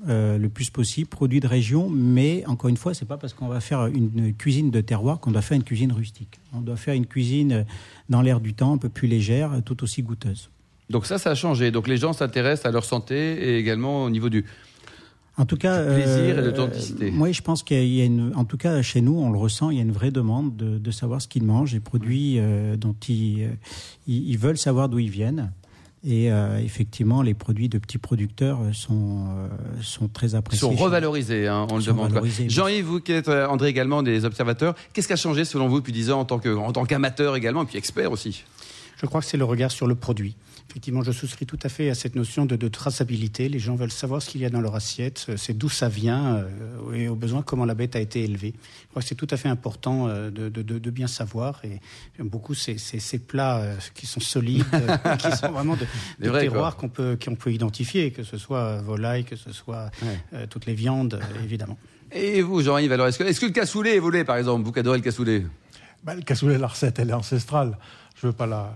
le 0.07 0.47
plus 0.47 0.71
possible, 0.71 1.07
produits 1.07 1.39
de 1.39 1.47
région, 1.47 1.87
mais 1.87 2.43
encore 2.47 2.69
une 2.69 2.77
fois, 2.77 2.95
c'est 2.95 3.05
pas 3.05 3.17
parce 3.17 3.33
qu'on 3.33 3.47
va 3.47 3.59
faire 3.59 3.85
une 3.85 4.33
cuisine 4.33 4.71
de 4.71 4.81
terroir 4.81 5.19
qu'on 5.19 5.31
doit 5.31 5.43
faire 5.43 5.55
une 5.55 5.63
cuisine 5.63 5.91
rustique. 5.91 6.39
On 6.53 6.61
doit 6.61 6.75
faire 6.75 6.95
une 6.95 7.05
cuisine 7.05 7.65
dans 8.09 8.23
l'air 8.23 8.39
du 8.39 8.55
temps, 8.55 8.73
un 8.73 8.79
peu 8.79 8.89
plus 8.89 9.07
légère, 9.07 9.61
tout 9.63 9.83
aussi 9.83 10.01
goûteuse. 10.01 10.49
Donc 10.89 11.05
ça, 11.05 11.19
ça 11.19 11.29
a 11.29 11.35
changé. 11.35 11.69
Donc 11.69 11.87
les 11.87 11.97
gens 11.97 12.13
s'intéressent 12.13 12.65
à 12.65 12.71
leur 12.71 12.83
santé 12.83 13.15
et 13.15 13.59
également 13.59 14.03
au 14.03 14.09
niveau 14.09 14.29
du, 14.29 14.43
en 15.37 15.45
tout 15.45 15.57
cas, 15.57 15.83
plaisir 15.83 16.39
et 16.39 16.41
l'authenticité. 16.41 17.07
Euh, 17.07 17.11
moi, 17.11 17.31
je 17.31 17.41
pense 17.41 17.63
qu'il 17.63 17.87
y 17.87 18.01
a 18.01 18.05
une, 18.05 18.33
en 18.35 18.43
tout 18.43 18.57
cas 18.57 18.81
chez 18.81 19.01
nous, 19.01 19.17
on 19.17 19.31
le 19.31 19.37
ressent, 19.37 19.69
il 19.69 19.77
y 19.77 19.79
a 19.79 19.83
une 19.83 19.91
vraie 19.91 20.11
demande 20.11 20.55
de, 20.57 20.77
de 20.77 20.91
savoir 20.91 21.21
ce 21.21 21.27
qu'ils 21.27 21.43
mangent, 21.43 21.73
les 21.73 21.79
produits 21.79 22.35
euh, 22.37 22.75
dont 22.75 22.95
ils, 23.07 23.43
euh, 23.43 23.53
ils, 24.07 24.37
veulent 24.37 24.57
savoir 24.57 24.89
d'où 24.89 24.99
ils 24.99 25.09
viennent. 25.09 25.51
Et 26.03 26.31
euh, 26.31 26.59
effectivement, 26.59 27.21
les 27.21 27.33
produits 27.33 27.69
de 27.69 27.77
petits 27.77 27.99
producteurs 27.99 28.59
sont, 28.73 29.27
sont 29.81 30.07
très 30.07 30.33
appréciés. 30.35 30.67
Sont 30.67 30.75
revalorisés, 30.75 31.47
hein, 31.47 31.67
on 31.71 31.77
le 31.77 31.83
demande. 31.83 32.19
Jean-Yves, 32.47 32.85
vous 32.85 32.99
qui 32.99 33.11
êtes 33.11 33.29
André 33.29 33.69
également 33.69 34.01
des 34.01 34.25
observateurs, 34.25 34.73
qu'est-ce 34.93 35.07
qui 35.07 35.13
a 35.13 35.17
changé 35.17 35.45
selon 35.45 35.67
vous 35.67 35.77
depuis 35.77 35.93
10 35.93 36.11
ans 36.11 36.19
en 36.21 36.25
tant 36.71 36.85
qu'amateur 36.85 37.35
également 37.35 37.63
et 37.63 37.65
puis 37.65 37.77
expert 37.77 38.11
aussi? 38.11 38.43
Je 38.97 39.05
crois 39.05 39.21
que 39.21 39.27
c'est 39.27 39.37
le 39.37 39.45
regard 39.45 39.71
sur 39.71 39.87
le 39.87 39.95
produit. 39.95 40.35
Effectivement, 40.71 41.03
je 41.03 41.11
souscris 41.11 41.45
tout 41.45 41.59
à 41.63 41.67
fait 41.67 41.89
à 41.89 41.95
cette 41.95 42.15
notion 42.15 42.45
de, 42.45 42.67
traçabilité. 42.69 43.49
Les 43.49 43.59
gens 43.59 43.75
veulent 43.75 43.91
savoir 43.91 44.21
ce 44.21 44.29
qu'il 44.29 44.39
y 44.39 44.45
a 44.45 44.49
dans 44.49 44.61
leur 44.61 44.73
assiette, 44.73 45.25
euh, 45.27 45.35
c'est 45.35 45.51
d'où 45.51 45.67
ça 45.67 45.89
vient 45.89 46.37
euh, 46.37 46.93
et 46.93 47.09
au 47.09 47.15
besoin 47.15 47.41
comment 47.41 47.65
la 47.65 47.73
bête 47.73 47.97
a 47.97 47.99
été 47.99 48.23
élevée. 48.23 48.53
Je 48.83 48.87
crois 48.87 49.01
que 49.01 49.07
c'est 49.09 49.15
tout 49.15 49.27
à 49.31 49.35
fait 49.35 49.49
important 49.49 50.07
euh, 50.07 50.29
de, 50.31 50.89
bien 50.89 51.07
savoir 51.07 51.59
et 51.65 51.81
j'aime 52.15 52.29
beaucoup 52.29 52.53
ces, 52.53 52.77
plats 53.19 53.65
qui 53.93 54.05
sont 54.05 54.21
solides, 54.21 54.63
qui 55.19 55.35
sont 55.35 55.51
vraiment 55.51 55.75
de, 55.75 56.29
terroirs 56.39 56.77
qu'on 56.77 56.87
peut, 56.87 57.17
qu'on 57.21 57.35
peut 57.35 57.51
identifier, 57.51 58.11
que 58.11 58.23
ce 58.23 58.37
soit 58.37 58.81
volaille, 58.81 59.25
que 59.25 59.35
ce 59.35 59.51
soit 59.51 59.91
toutes 60.49 60.67
les 60.67 60.73
viandes, 60.73 61.19
évidemment. 61.43 61.77
Et 62.13 62.41
vous, 62.41 62.61
Jean-Yves, 62.61 62.93
alors 62.93 63.07
est-ce 63.07 63.19
que, 63.19 63.25
est 63.25 63.37
que, 63.37 63.45
le 63.45 63.51
cassoulet 63.51 63.97
est 63.97 63.99
volé, 63.99 64.23
par 64.23 64.37
exemple? 64.37 64.63
Vous 64.63 64.71
qui 64.71 64.79
adorez 64.79 64.99
le 64.99 65.03
cassoulet? 65.03 65.45
Bah, 66.01 66.15
Le 66.15 66.21
cassoulet, 66.21 66.57
la 66.57 66.67
recette, 66.67 66.97
elle 66.99 67.09
est 67.09 67.13
ancestrale. 67.13 67.77
Je 68.15 68.27
ne 68.27 68.31
veux 68.31 68.37
pas 68.37 68.45
la 68.45 68.73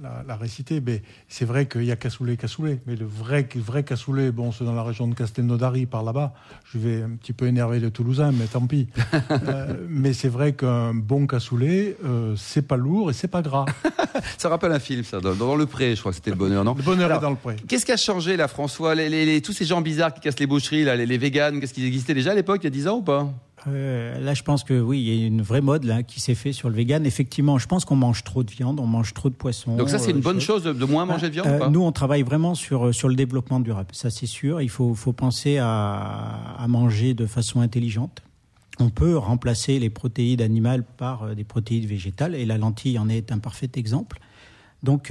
la, 0.00 0.36
réciter. 0.36 0.80
Mais 0.80 1.02
c'est 1.28 1.44
vrai 1.44 1.66
qu'il 1.66 1.84
y 1.84 1.92
a 1.92 1.96
cassoulet, 1.96 2.36
cassoulet. 2.36 2.80
Mais 2.86 2.96
le 2.96 3.06
vrai, 3.06 3.48
vrai 3.56 3.84
cassoulet, 3.84 4.30
bon, 4.32 4.52
c'est 4.52 4.64
dans 4.64 4.74
la 4.74 4.82
région 4.82 5.06
de 5.08 5.14
Castelnaudary, 5.14 5.86
par 5.86 6.02
là-bas. 6.02 6.34
Je 6.64 6.78
vais 6.78 7.02
un 7.02 7.10
petit 7.10 7.32
peu 7.32 7.46
énerver 7.46 7.80
les 7.80 7.90
Toulousains, 7.90 8.32
mais 8.32 8.46
tant 8.46 8.66
pis. 8.66 8.88
Euh, 9.46 9.74
mais 9.88 10.12
c'est 10.12 10.28
vrai 10.28 10.52
qu'un 10.52 10.94
bon 10.94 11.26
cassoulet, 11.26 11.96
euh, 12.04 12.34
c'est 12.36 12.66
pas 12.66 12.76
lourd 12.76 13.10
et 13.10 13.12
c'est 13.12 13.28
pas 13.28 13.42
gras. 13.42 13.64
ça 14.38 14.48
rappelle 14.48 14.72
un 14.72 14.78
film, 14.78 15.02
ça, 15.02 15.20
dans, 15.20 15.56
le 15.56 15.66
pré, 15.66 15.94
je 15.94 16.00
crois 16.00 16.12
que 16.12 16.16
c'était 16.16 16.30
le 16.30 16.36
bonheur, 16.36 16.64
non 16.64 16.74
Le 16.74 16.82
bonheur 16.82 17.10
est 17.10 17.20
dans 17.20 17.30
le 17.30 17.36
pré. 17.36 17.56
Qu'est-ce 17.66 17.84
qui 17.84 17.92
a 17.92 17.96
changé, 17.96 18.36
là, 18.36 18.48
François? 18.48 18.94
Les, 18.94 19.40
Tous 19.42 19.52
ces 19.52 19.64
gens 19.64 19.80
bizarres 19.80 20.14
qui 20.14 20.20
cassent 20.20 20.38
les 20.38 20.46
boucheries, 20.46 20.84
là, 20.84 20.96
les, 20.96 21.06
les 21.06 21.18
véganes, 21.18 21.60
qu'est-ce 21.60 21.74
qui 21.74 21.86
existait 21.86 22.14
déjà 22.14 22.32
à 22.32 22.34
l'époque, 22.34 22.60
il 22.62 22.64
y 22.64 22.68
a 22.68 22.70
10 22.70 22.88
ans 22.88 22.96
ou 22.98 23.02
pas? 23.02 23.32
Euh, 23.66 24.20
là, 24.20 24.34
je 24.34 24.42
pense 24.42 24.64
que 24.64 24.78
oui, 24.80 25.00
il 25.00 25.14
y 25.14 25.24
a 25.24 25.26
une 25.26 25.42
vraie 25.42 25.60
mode 25.60 25.84
là 25.84 26.02
qui 26.02 26.20
s'est 26.20 26.34
fait 26.34 26.52
sur 26.52 26.68
le 26.68 26.74
vegan. 26.74 27.06
Effectivement, 27.06 27.58
je 27.58 27.66
pense 27.66 27.84
qu'on 27.84 27.96
mange 27.96 28.24
trop 28.24 28.42
de 28.42 28.50
viande, 28.50 28.80
on 28.80 28.86
mange 28.86 29.14
trop 29.14 29.30
de 29.30 29.34
poisson. 29.34 29.76
Donc 29.76 29.88
ça, 29.88 29.98
c'est 29.98 30.10
une 30.10 30.20
bonne 30.20 30.40
chose 30.40 30.64
de 30.64 30.84
moins 30.84 31.06
manger 31.06 31.28
de 31.28 31.32
viande 31.32 31.46
euh, 31.46 31.68
Nous, 31.68 31.82
on 31.82 31.92
travaille 31.92 32.22
vraiment 32.22 32.54
sur 32.54 32.94
sur 32.94 33.08
le 33.08 33.14
développement 33.14 33.60
durable. 33.60 33.88
Ça, 33.92 34.10
c'est 34.10 34.26
sûr. 34.26 34.60
Il 34.60 34.70
faut 34.70 34.94
faut 34.94 35.12
penser 35.12 35.58
à, 35.58 36.56
à 36.58 36.68
manger 36.68 37.14
de 37.14 37.26
façon 37.26 37.60
intelligente. 37.60 38.22
On 38.80 38.90
peut 38.90 39.16
remplacer 39.16 39.78
les 39.78 39.90
protéines 39.90 40.42
animales 40.42 40.82
par 40.82 41.22
euh, 41.22 41.34
des 41.34 41.44
protéines 41.44 41.86
végétales, 41.86 42.34
et 42.34 42.44
la 42.44 42.58
lentille 42.58 42.98
en 42.98 43.08
est 43.08 43.32
un 43.32 43.38
parfait 43.38 43.70
exemple. 43.76 44.18
Donc, 44.82 45.10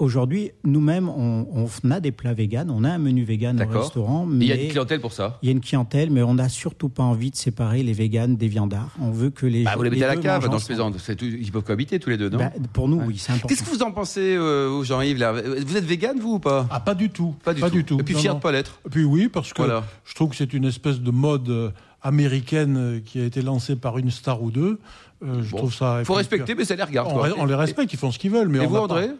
Aujourd'hui, 0.00 0.52
nous-mêmes, 0.64 1.10
on, 1.10 1.68
a 1.90 2.00
des 2.00 2.10
plats 2.10 2.32
véganes, 2.32 2.70
on 2.70 2.84
a 2.84 2.88
un 2.88 2.96
menu 2.96 3.22
vegan 3.22 3.62
au 3.62 3.78
restaurant. 3.78 4.24
Mais 4.24 4.46
il 4.46 4.48
y 4.48 4.52
a 4.52 4.54
une 4.54 4.70
clientèle 4.70 4.98
pour 4.98 5.12
ça. 5.12 5.38
Il 5.42 5.46
y 5.46 5.48
a 5.50 5.52
une 5.52 5.60
clientèle, 5.60 6.10
mais 6.10 6.22
on 6.22 6.32
n'a 6.32 6.48
surtout 6.48 6.88
pas 6.88 7.02
envie 7.02 7.30
de 7.30 7.36
séparer 7.36 7.82
les 7.82 7.92
véganes 7.92 8.36
des 8.36 8.48
viandards. 8.48 8.94
On 8.98 9.10
veut 9.10 9.28
que 9.28 9.44
les. 9.44 9.62
Bah, 9.62 9.74
vous 9.76 9.82
les 9.82 9.90
mettez 9.90 10.04
à 10.04 10.14
la 10.14 10.16
cave 10.16 10.48
dans 10.48 10.58
ce 10.58 10.64
plaisant. 10.64 10.90
Ils 11.20 11.52
peuvent 11.52 11.62
cohabiter 11.62 11.98
tous 11.98 12.08
les 12.08 12.16
deux, 12.16 12.30
non 12.30 12.38
bah, 12.38 12.50
Pour 12.72 12.88
nous, 12.88 13.02
oui, 13.02 13.18
c'est 13.18 13.32
important. 13.32 13.48
Qu'est-ce 13.48 13.62
que 13.62 13.68
vous 13.68 13.82
en 13.82 13.92
pensez, 13.92 14.36
euh, 14.36 14.82
Jean-Yves 14.82 15.22
Vous 15.66 15.76
êtes 15.76 15.84
végane, 15.84 16.18
vous 16.18 16.36
ou 16.36 16.38
pas 16.38 16.66
Ah, 16.70 16.80
pas 16.80 16.94
du 16.94 17.10
tout. 17.10 17.34
Pas 17.44 17.52
du, 17.52 17.84
tout. 17.84 18.00
Et 18.00 18.02
puis 18.02 18.14
fier 18.14 18.34
de 18.34 18.40
pas 18.40 18.52
l'être. 18.52 18.80
Et 18.86 18.88
puis 18.88 19.04
oui, 19.04 19.28
parce 19.28 19.52
que 19.52 19.62
je 20.06 20.14
trouve 20.14 20.30
que 20.30 20.36
c'est 20.36 20.54
une 20.54 20.64
espèce 20.64 21.00
de 21.00 21.10
mode 21.10 21.50
euh, 21.50 21.70
américaine 22.00 22.76
euh, 22.78 23.00
qui 23.04 23.20
a 23.20 23.26
été 23.26 23.42
lancée 23.42 23.76
par 23.76 23.98
une 23.98 24.10
star 24.10 24.42
ou 24.42 24.50
deux. 24.50 24.78
je 25.22 25.54
trouve 25.54 25.74
ça. 25.74 25.96
Il 25.98 26.06
faut 26.06 26.14
respecter, 26.14 26.54
mais 26.54 26.64
ça 26.64 26.74
les 26.74 26.84
regarde. 26.84 27.12
On, 27.36 27.44
les 27.44 27.54
respecte, 27.54 27.92
ils 27.92 27.98
font 27.98 28.10
ce 28.10 28.18
qu'ils 28.18 28.30
veulent. 28.30 28.48
Mais 28.48 28.64
et 28.64 28.66
vous, 28.66 28.76
André 28.76 29.10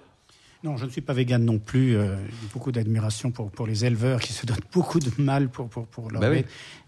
non, 0.63 0.77
je 0.77 0.85
ne 0.85 0.91
suis 0.91 1.01
pas 1.01 1.15
végane 1.15 1.45
non 1.45 1.59
plus. 1.59 1.97
Euh, 1.97 2.17
beaucoup 2.53 2.71
d'admiration 2.71 3.31
pour, 3.31 3.51
pour 3.51 3.67
les 3.67 3.87
éleveurs 3.87 4.21
qui 4.21 4.35
se 4.35 4.45
donnent 4.45 4.59
beaucoup 4.73 4.99
de 4.99 5.11
mal 5.17 5.49
pour, 5.49 5.69
pour, 5.69 5.87
pour 5.87 6.11
leur 6.11 6.21
bah 6.21 6.29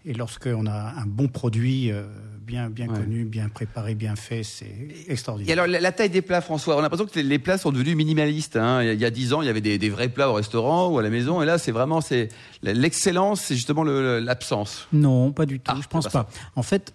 Et 0.05 0.13
lorsqu'on 0.13 0.67
a 0.67 0.93
un 0.95 1.07
bon 1.07 1.27
produit 1.27 1.91
euh, 1.91 2.03
bien, 2.39 2.69
bien 2.69 2.87
connu, 2.87 3.25
bien 3.25 3.49
préparé, 3.49 3.95
bien 3.95 4.15
fait, 4.15 4.43
c'est 4.43 4.75
extraordinaire. 5.07 5.49
Et 5.49 5.59
alors, 5.59 5.65
la, 5.65 5.91
taille 5.91 6.11
des 6.11 6.21
plats, 6.21 6.41
François, 6.41 6.75
on 6.75 6.79
a 6.79 6.81
l'impression 6.83 7.07
que 7.07 7.19
les 7.19 7.39
plats 7.39 7.57
sont 7.57 7.71
devenus 7.71 7.95
minimalistes. 7.95 8.57
Hein. 8.57 8.83
Il 8.83 8.99
y 8.99 9.05
a 9.05 9.09
dix 9.09 9.33
ans, 9.33 9.41
il 9.41 9.47
y 9.47 9.49
avait 9.49 9.61
des, 9.61 9.79
des, 9.79 9.89
vrais 9.89 10.09
plats 10.09 10.29
au 10.29 10.33
restaurant 10.33 10.89
ou 10.89 10.99
à 10.99 11.01
la 11.01 11.09
maison. 11.09 11.41
Et 11.41 11.45
là, 11.45 11.57
c'est 11.57 11.71
vraiment 11.71 11.99
c'est 11.99 12.29
l'excellence, 12.61 13.41
c'est 13.41 13.55
justement 13.55 13.83
l'absence. 13.83 14.87
Non, 14.93 15.31
pas 15.31 15.47
du 15.47 15.59
tout. 15.59 15.71
Ah, 15.73 15.79
je 15.81 15.87
pense 15.87 16.07
pas. 16.09 16.29
En 16.55 16.63
fait, 16.63 16.93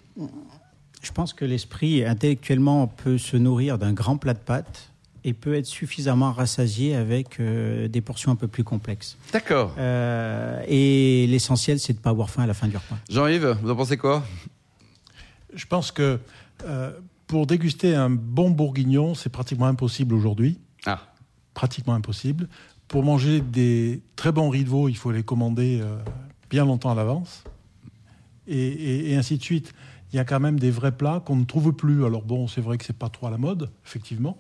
je 1.03 1.11
pense 1.11 1.33
que 1.33 1.45
l'esprit, 1.45 2.05
intellectuellement, 2.05 2.87
peut 2.87 3.19
se 3.19 3.37
nourrir 3.37 3.79
d'un 3.79 3.93
grand 3.93 4.17
plat 4.17 4.35
de 4.35 4.39
pâtes 4.39 4.93
et 5.25 5.35
peut 5.35 5.55
être 5.55 5.67
suffisamment 5.67 6.33
rassasié 6.33 6.95
avec 6.95 7.41
euh, 7.41 7.89
des 7.89 8.01
portions 8.01 8.33
un 8.33 8.37
peu 8.37 8.49
plus 8.49 8.65
complexes. 8.65 9.17
D'accord. 9.33 9.75
Euh, 9.79 10.63
et 10.67 11.27
l'essentiel, 11.27 11.79
c'est 11.81 11.93
de 11.93 11.99
ne 11.99 12.03
pas 12.03 12.11
avoir 12.11 12.31
faim 12.31 12.43
à 12.43 12.47
la 12.47 12.55
fin 12.55 12.69
du 12.69 12.77
repas. 12.77 12.97
Jean-Yves, 13.11 13.59
vous 13.63 13.71
en 13.71 13.77
pensez 13.77 13.97
quoi? 13.97 14.25
Je 15.53 15.67
pense 15.67 15.91
que 15.93 16.19
euh, 16.65 16.93
pour 17.27 17.47
déguster 17.47 17.95
un 17.95 18.11
bon 18.11 18.51
bourguignon, 18.51 19.15
c'est 19.15 19.31
pratiquement 19.31 19.67
impossible 19.67 20.15
aujourd'hui. 20.15 20.59
Ah. 20.87 21.01
Pratiquement 21.55 21.95
impossible. 21.95 22.49
Pour 22.87 23.03
manger 23.03 23.41
des 23.41 24.01
très 24.17 24.33
bons 24.33 24.49
riz 24.49 24.65
de 24.65 24.69
veau, 24.69 24.89
il 24.89 24.97
faut 24.97 25.11
les 25.11 25.23
commander 25.23 25.83
bien 26.49 26.65
longtemps 26.65 26.91
à 26.91 26.95
l'avance. 26.95 27.45
Et, 28.47 29.13
et, 29.13 29.17
ainsi 29.17 29.37
de 29.37 29.43
suite. 29.43 29.75
Il 30.11 30.17
y 30.17 30.19
a 30.19 30.25
quand 30.25 30.41
même 30.41 30.59
des 30.59 30.71
vrais 30.71 30.97
plats 30.97 31.23
qu'on 31.23 31.37
ne 31.37 31.45
trouve 31.45 31.75
plus. 31.75 32.07
Alors 32.07 32.23
bon, 32.23 32.49
c'est 32.49 32.63
vrai 32.63 32.79
que 32.79 32.85
c'est 32.87 32.97
pas 32.97 33.11
trop 33.11 33.27
à 33.27 33.31
la 33.31 33.37
mode, 33.37 33.71
effectivement 33.85 34.39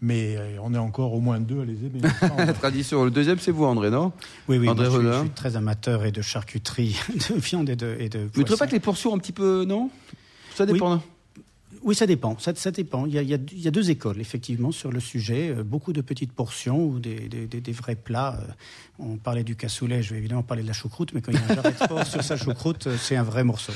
mais 0.00 0.36
euh, 0.36 0.56
on 0.62 0.72
est 0.74 0.78
encore 0.78 1.12
au 1.12 1.20
moins 1.20 1.40
deux 1.40 1.60
à 1.60 1.64
les 1.64 1.84
aimer. 1.84 2.00
la 2.38 2.52
tradition. 2.52 3.04
Le 3.04 3.10
deuxième, 3.10 3.38
c'est 3.38 3.50
vous, 3.50 3.64
André, 3.64 3.90
non? 3.90 4.12
Oui, 4.48 4.58
oui. 4.58 4.68
André 4.68 4.86
je, 4.90 5.20
suis, 5.20 5.30
très 5.30 5.56
amateur 5.56 6.04
et 6.04 6.12
de 6.12 6.22
charcuterie, 6.22 6.98
de 7.30 7.34
viande 7.34 7.68
et 7.68 7.76
de, 7.76 7.96
et 7.98 8.08
de 8.08 8.28
Vous 8.32 8.40
ne 8.40 8.44
trouvez 8.44 8.58
pas 8.58 8.66
que 8.66 8.72
les 8.72 8.80
portions 8.80 9.14
un 9.14 9.18
petit 9.18 9.32
peu, 9.32 9.64
non? 9.64 9.90
Ça 10.54 10.66
dépend. 10.66 10.94
Oui, 10.94 11.00
ça 11.92 12.06
dépend. 12.06 12.36
Ça, 12.38 12.70
dépend. 12.70 13.06
Il 13.06 13.14
y, 13.14 13.34
a, 13.34 13.70
deux 13.70 13.90
écoles, 13.90 14.20
effectivement, 14.20 14.72
sur 14.72 14.92
le 14.92 15.00
sujet. 15.00 15.50
Euh, 15.50 15.62
beaucoup 15.62 15.92
de 15.92 16.00
petites 16.00 16.32
portions 16.32 16.84
ou 16.84 16.98
des, 16.98 17.72
vrais 17.72 17.94
plats. 17.94 18.38
Euh, 18.40 18.52
on 18.98 19.16
parlait 19.16 19.44
du 19.44 19.56
cassoulet, 19.56 20.02
je 20.02 20.10
vais 20.10 20.18
évidemment 20.18 20.42
parler 20.42 20.62
de 20.62 20.68
la 20.68 20.74
choucroute, 20.74 21.12
mais 21.14 21.22
quand 21.22 21.32
il 21.32 21.38
y 21.38 21.42
a 21.42 21.44
un 21.44 21.54
jarret 21.54 21.72
de 21.72 22.04
sur 22.04 22.22
sa 22.22 22.36
choucroute, 22.36 22.86
euh, 22.86 22.96
c'est 23.00 23.16
un 23.16 23.22
vrai 23.22 23.44
morceau. 23.44 23.72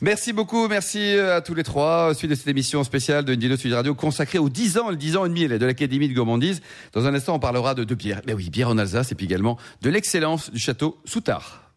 Merci 0.00 0.32
beaucoup, 0.32 0.68
merci 0.68 1.14
à 1.14 1.40
tous 1.40 1.54
les 1.54 1.64
trois. 1.64 2.14
Suite 2.14 2.30
de 2.30 2.36
cette 2.36 2.48
émission 2.48 2.84
spéciale 2.84 3.24
de 3.24 3.34
Nino 3.34 3.56
Sud 3.56 3.72
Radio 3.72 3.94
consacrée 3.94 4.38
aux 4.38 4.48
10 4.48 4.78
ans, 4.78 4.90
le 4.90 4.96
10 4.96 5.16
ans 5.16 5.24
et 5.24 5.28
demi 5.28 5.48
de 5.48 5.66
l'Académie 5.66 6.08
de 6.08 6.14
gourmandise. 6.14 6.60
Dans 6.92 7.06
un 7.06 7.14
instant, 7.14 7.34
on 7.34 7.40
parlera 7.40 7.74
de 7.74 7.84
deux 7.84 7.96
bières. 7.96 8.22
Mais 8.26 8.34
oui, 8.34 8.50
bière 8.50 8.68
en 8.68 8.78
Alsace 8.78 9.10
et 9.12 9.14
puis 9.14 9.26
également 9.26 9.58
de 9.82 9.90
l'excellence 9.90 10.50
du 10.52 10.58
château 10.58 10.98
Soutard. 11.04 11.67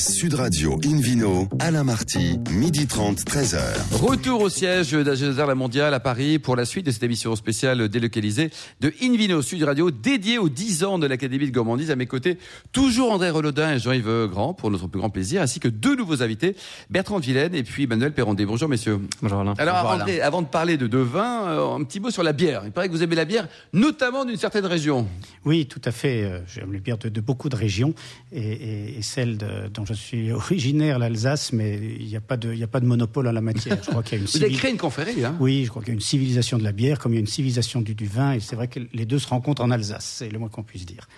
Sud 0.00 0.32
Radio 0.32 0.80
Invino, 0.82 1.46
Alain 1.58 1.84
Marty, 1.84 2.38
midi 2.50 2.86
30, 2.86 3.18
13h. 3.18 3.60
Retour 3.92 4.40
au 4.40 4.48
siège 4.48 4.92
d'Agézer 4.92 5.46
La 5.46 5.54
Mondiale 5.54 5.92
à 5.92 6.00
Paris 6.00 6.38
pour 6.38 6.56
la 6.56 6.64
suite 6.64 6.86
de 6.86 6.90
cette 6.90 7.02
émission 7.02 7.36
spéciale 7.36 7.86
délocalisée 7.90 8.48
de 8.80 8.94
Invino 9.02 9.42
Sud 9.42 9.62
Radio 9.62 9.90
dédiée 9.90 10.38
aux 10.38 10.48
10 10.48 10.84
ans 10.84 10.98
de 10.98 11.06
l'Académie 11.06 11.46
de 11.46 11.52
gourmandise. 11.52 11.90
À 11.90 11.96
mes 11.96 12.06
côtés, 12.06 12.38
toujours 12.72 13.12
André 13.12 13.28
Relodin 13.28 13.74
et 13.74 13.78
Jean-Yves 13.78 14.26
Grand 14.30 14.54
pour 14.54 14.70
notre 14.70 14.86
plus 14.86 14.98
grand 14.98 15.10
plaisir, 15.10 15.42
ainsi 15.42 15.60
que 15.60 15.68
deux 15.68 15.94
nouveaux 15.96 16.22
invités, 16.22 16.56
Bertrand 16.88 17.18
Vilaine 17.18 17.54
et 17.54 17.62
puis 17.62 17.86
Manuel 17.86 18.12
Perrondé. 18.14 18.46
Bonjour 18.46 18.70
messieurs. 18.70 19.00
Bonjour 19.20 19.40
Alain. 19.40 19.52
Alors 19.58 19.84
André, 19.84 20.22
avant 20.22 20.40
de 20.40 20.46
parler 20.46 20.78
de, 20.78 20.86
de 20.86 20.98
vin, 20.98 21.46
euh, 21.46 21.76
un 21.76 21.84
petit 21.84 22.00
mot 22.00 22.10
sur 22.10 22.22
la 22.22 22.32
bière. 22.32 22.62
Il 22.64 22.72
paraît 22.72 22.88
que 22.88 22.94
vous 22.94 23.02
aimez 23.02 23.16
la 23.16 23.26
bière, 23.26 23.48
notamment 23.74 24.24
d'une 24.24 24.38
certaine 24.38 24.64
région. 24.64 25.06
Oui, 25.44 25.66
tout 25.66 25.82
à 25.84 25.90
fait. 25.90 26.24
Euh, 26.24 26.40
j'aime 26.46 26.72
les 26.72 26.80
bières 26.80 26.96
de, 26.96 27.20
beaucoup 27.20 27.50
de 27.50 27.56
régions 27.56 27.92
et, 28.32 28.96
et 28.96 29.02
celle 29.02 29.36
dont 29.36 29.89
je 29.94 30.00
suis 30.00 30.32
originaire, 30.32 30.98
l'Alsace, 30.98 31.52
mais 31.52 31.78
il 31.98 32.06
n'y 32.06 32.16
a, 32.16 32.20
pas 32.20 32.36
de, 32.36 32.60
a 32.62 32.66
pas 32.66 32.80
de 32.80 32.86
monopole 32.86 33.28
en 33.28 33.32
la 33.32 33.40
matière. 33.40 33.78
Je 33.82 33.90
crois 33.90 34.02
qu'il 34.02 34.18
y 34.18 34.20
a 34.20 34.24
une 34.24 34.26
Vous 34.32 34.42
avez 34.42 34.52
créé 34.52 34.70
une 34.70 34.76
confrérie, 34.76 35.24
hein 35.24 35.36
Oui, 35.40 35.64
je 35.64 35.70
crois 35.70 35.82
qu'il 35.82 35.90
y 35.90 35.92
a 35.92 35.94
une 35.94 36.00
civilisation 36.00 36.58
de 36.58 36.64
la 36.64 36.72
bière, 36.72 36.98
comme 36.98 37.12
il 37.12 37.16
y 37.16 37.18
a 37.18 37.20
une 37.20 37.26
civilisation 37.26 37.80
du, 37.80 37.94
vin, 38.06 38.32
et 38.32 38.40
c'est 38.40 38.56
vrai 38.56 38.68
que 38.68 38.80
les 38.92 39.06
deux 39.06 39.18
se 39.18 39.28
rencontrent 39.28 39.62
en 39.62 39.70
Alsace, 39.70 40.16
c'est 40.18 40.30
le 40.30 40.38
moins 40.38 40.48
qu'on 40.48 40.62
puisse 40.62 40.86
dire. 40.86 41.08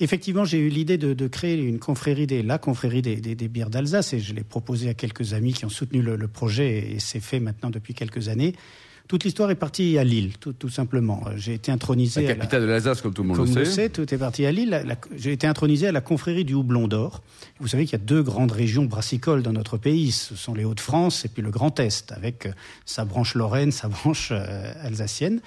Effectivement, 0.00 0.44
j'ai 0.44 0.58
eu 0.58 0.68
l'idée 0.68 0.98
de, 0.98 1.26
créer 1.28 1.54
une 1.54 1.78
confrérie, 1.78 2.26
des, 2.26 2.42
la 2.42 2.58
confrérie 2.58 3.02
des, 3.02 3.48
bières 3.48 3.70
d'Alsace, 3.70 4.12
et 4.12 4.20
je 4.20 4.34
l'ai 4.34 4.44
proposé 4.44 4.88
à 4.88 4.94
quelques 4.94 5.32
amis 5.32 5.52
qui 5.52 5.64
ont 5.64 5.70
soutenu 5.70 6.02
le, 6.02 6.16
le 6.16 6.28
projet, 6.28 6.92
et 6.92 6.98
c'est 6.98 7.20
fait 7.20 7.40
maintenant 7.40 7.70
depuis 7.70 7.94
quelques 7.94 8.28
années. 8.28 8.54
Toute 9.08 9.22
l'histoire 9.24 9.50
est 9.50 9.56
partie 9.56 9.98
à 9.98 10.04
Lille, 10.04 10.32
tout, 10.38 10.68
simplement. 10.68 11.22
J'ai 11.36 11.54
été 11.54 11.70
intronisé. 11.70 12.22
La 12.22 12.34
capitale 12.34 12.62
de 12.62 12.66
l'Alsace, 12.66 13.00
comme 13.00 13.14
tout 13.14 13.22
le 13.22 13.28
monde 13.28 13.38
le 13.38 13.46
sait. 13.46 13.54
Comme 13.54 13.64
sait, 13.64 13.88
tout 13.88 14.14
est 14.14 14.18
parti 14.18 14.44
à 14.46 14.52
Lille. 14.52 14.84
J'ai 15.16 15.32
été 15.32 15.46
intronisé 15.46 15.86
à 15.86 15.92
la 15.92 16.00
confrérie 16.00 16.44
du 16.44 16.54
houblon 16.54 16.88
d'or. 16.88 17.22
Vous 17.60 17.68
savez 17.68 17.84
qu'il 17.84 17.92
y 17.92 18.02
a 18.02 18.04
deux 18.04 18.22
grandes 18.22 18.52
régions 18.52 18.84
brassicoles 18.84 19.42
dans 19.42 19.52
notre 19.52 19.78
pays. 19.78 20.10
Ce 20.10 20.34
sont 20.34 20.54
les 20.54 20.64
Hauts-de-France 20.64 21.24
et 21.24 21.28
puis 21.28 21.42
le 21.42 21.50
Grand 21.50 21.78
Est, 21.78 22.12
avec 22.12 22.46
euh, 22.46 22.52
sa 22.84 23.04
branche 23.04 23.34
lorraine, 23.34 23.70
sa 23.72 23.88
branche 23.88 24.30
euh, 24.32 24.72
alsacienne. 24.82 25.40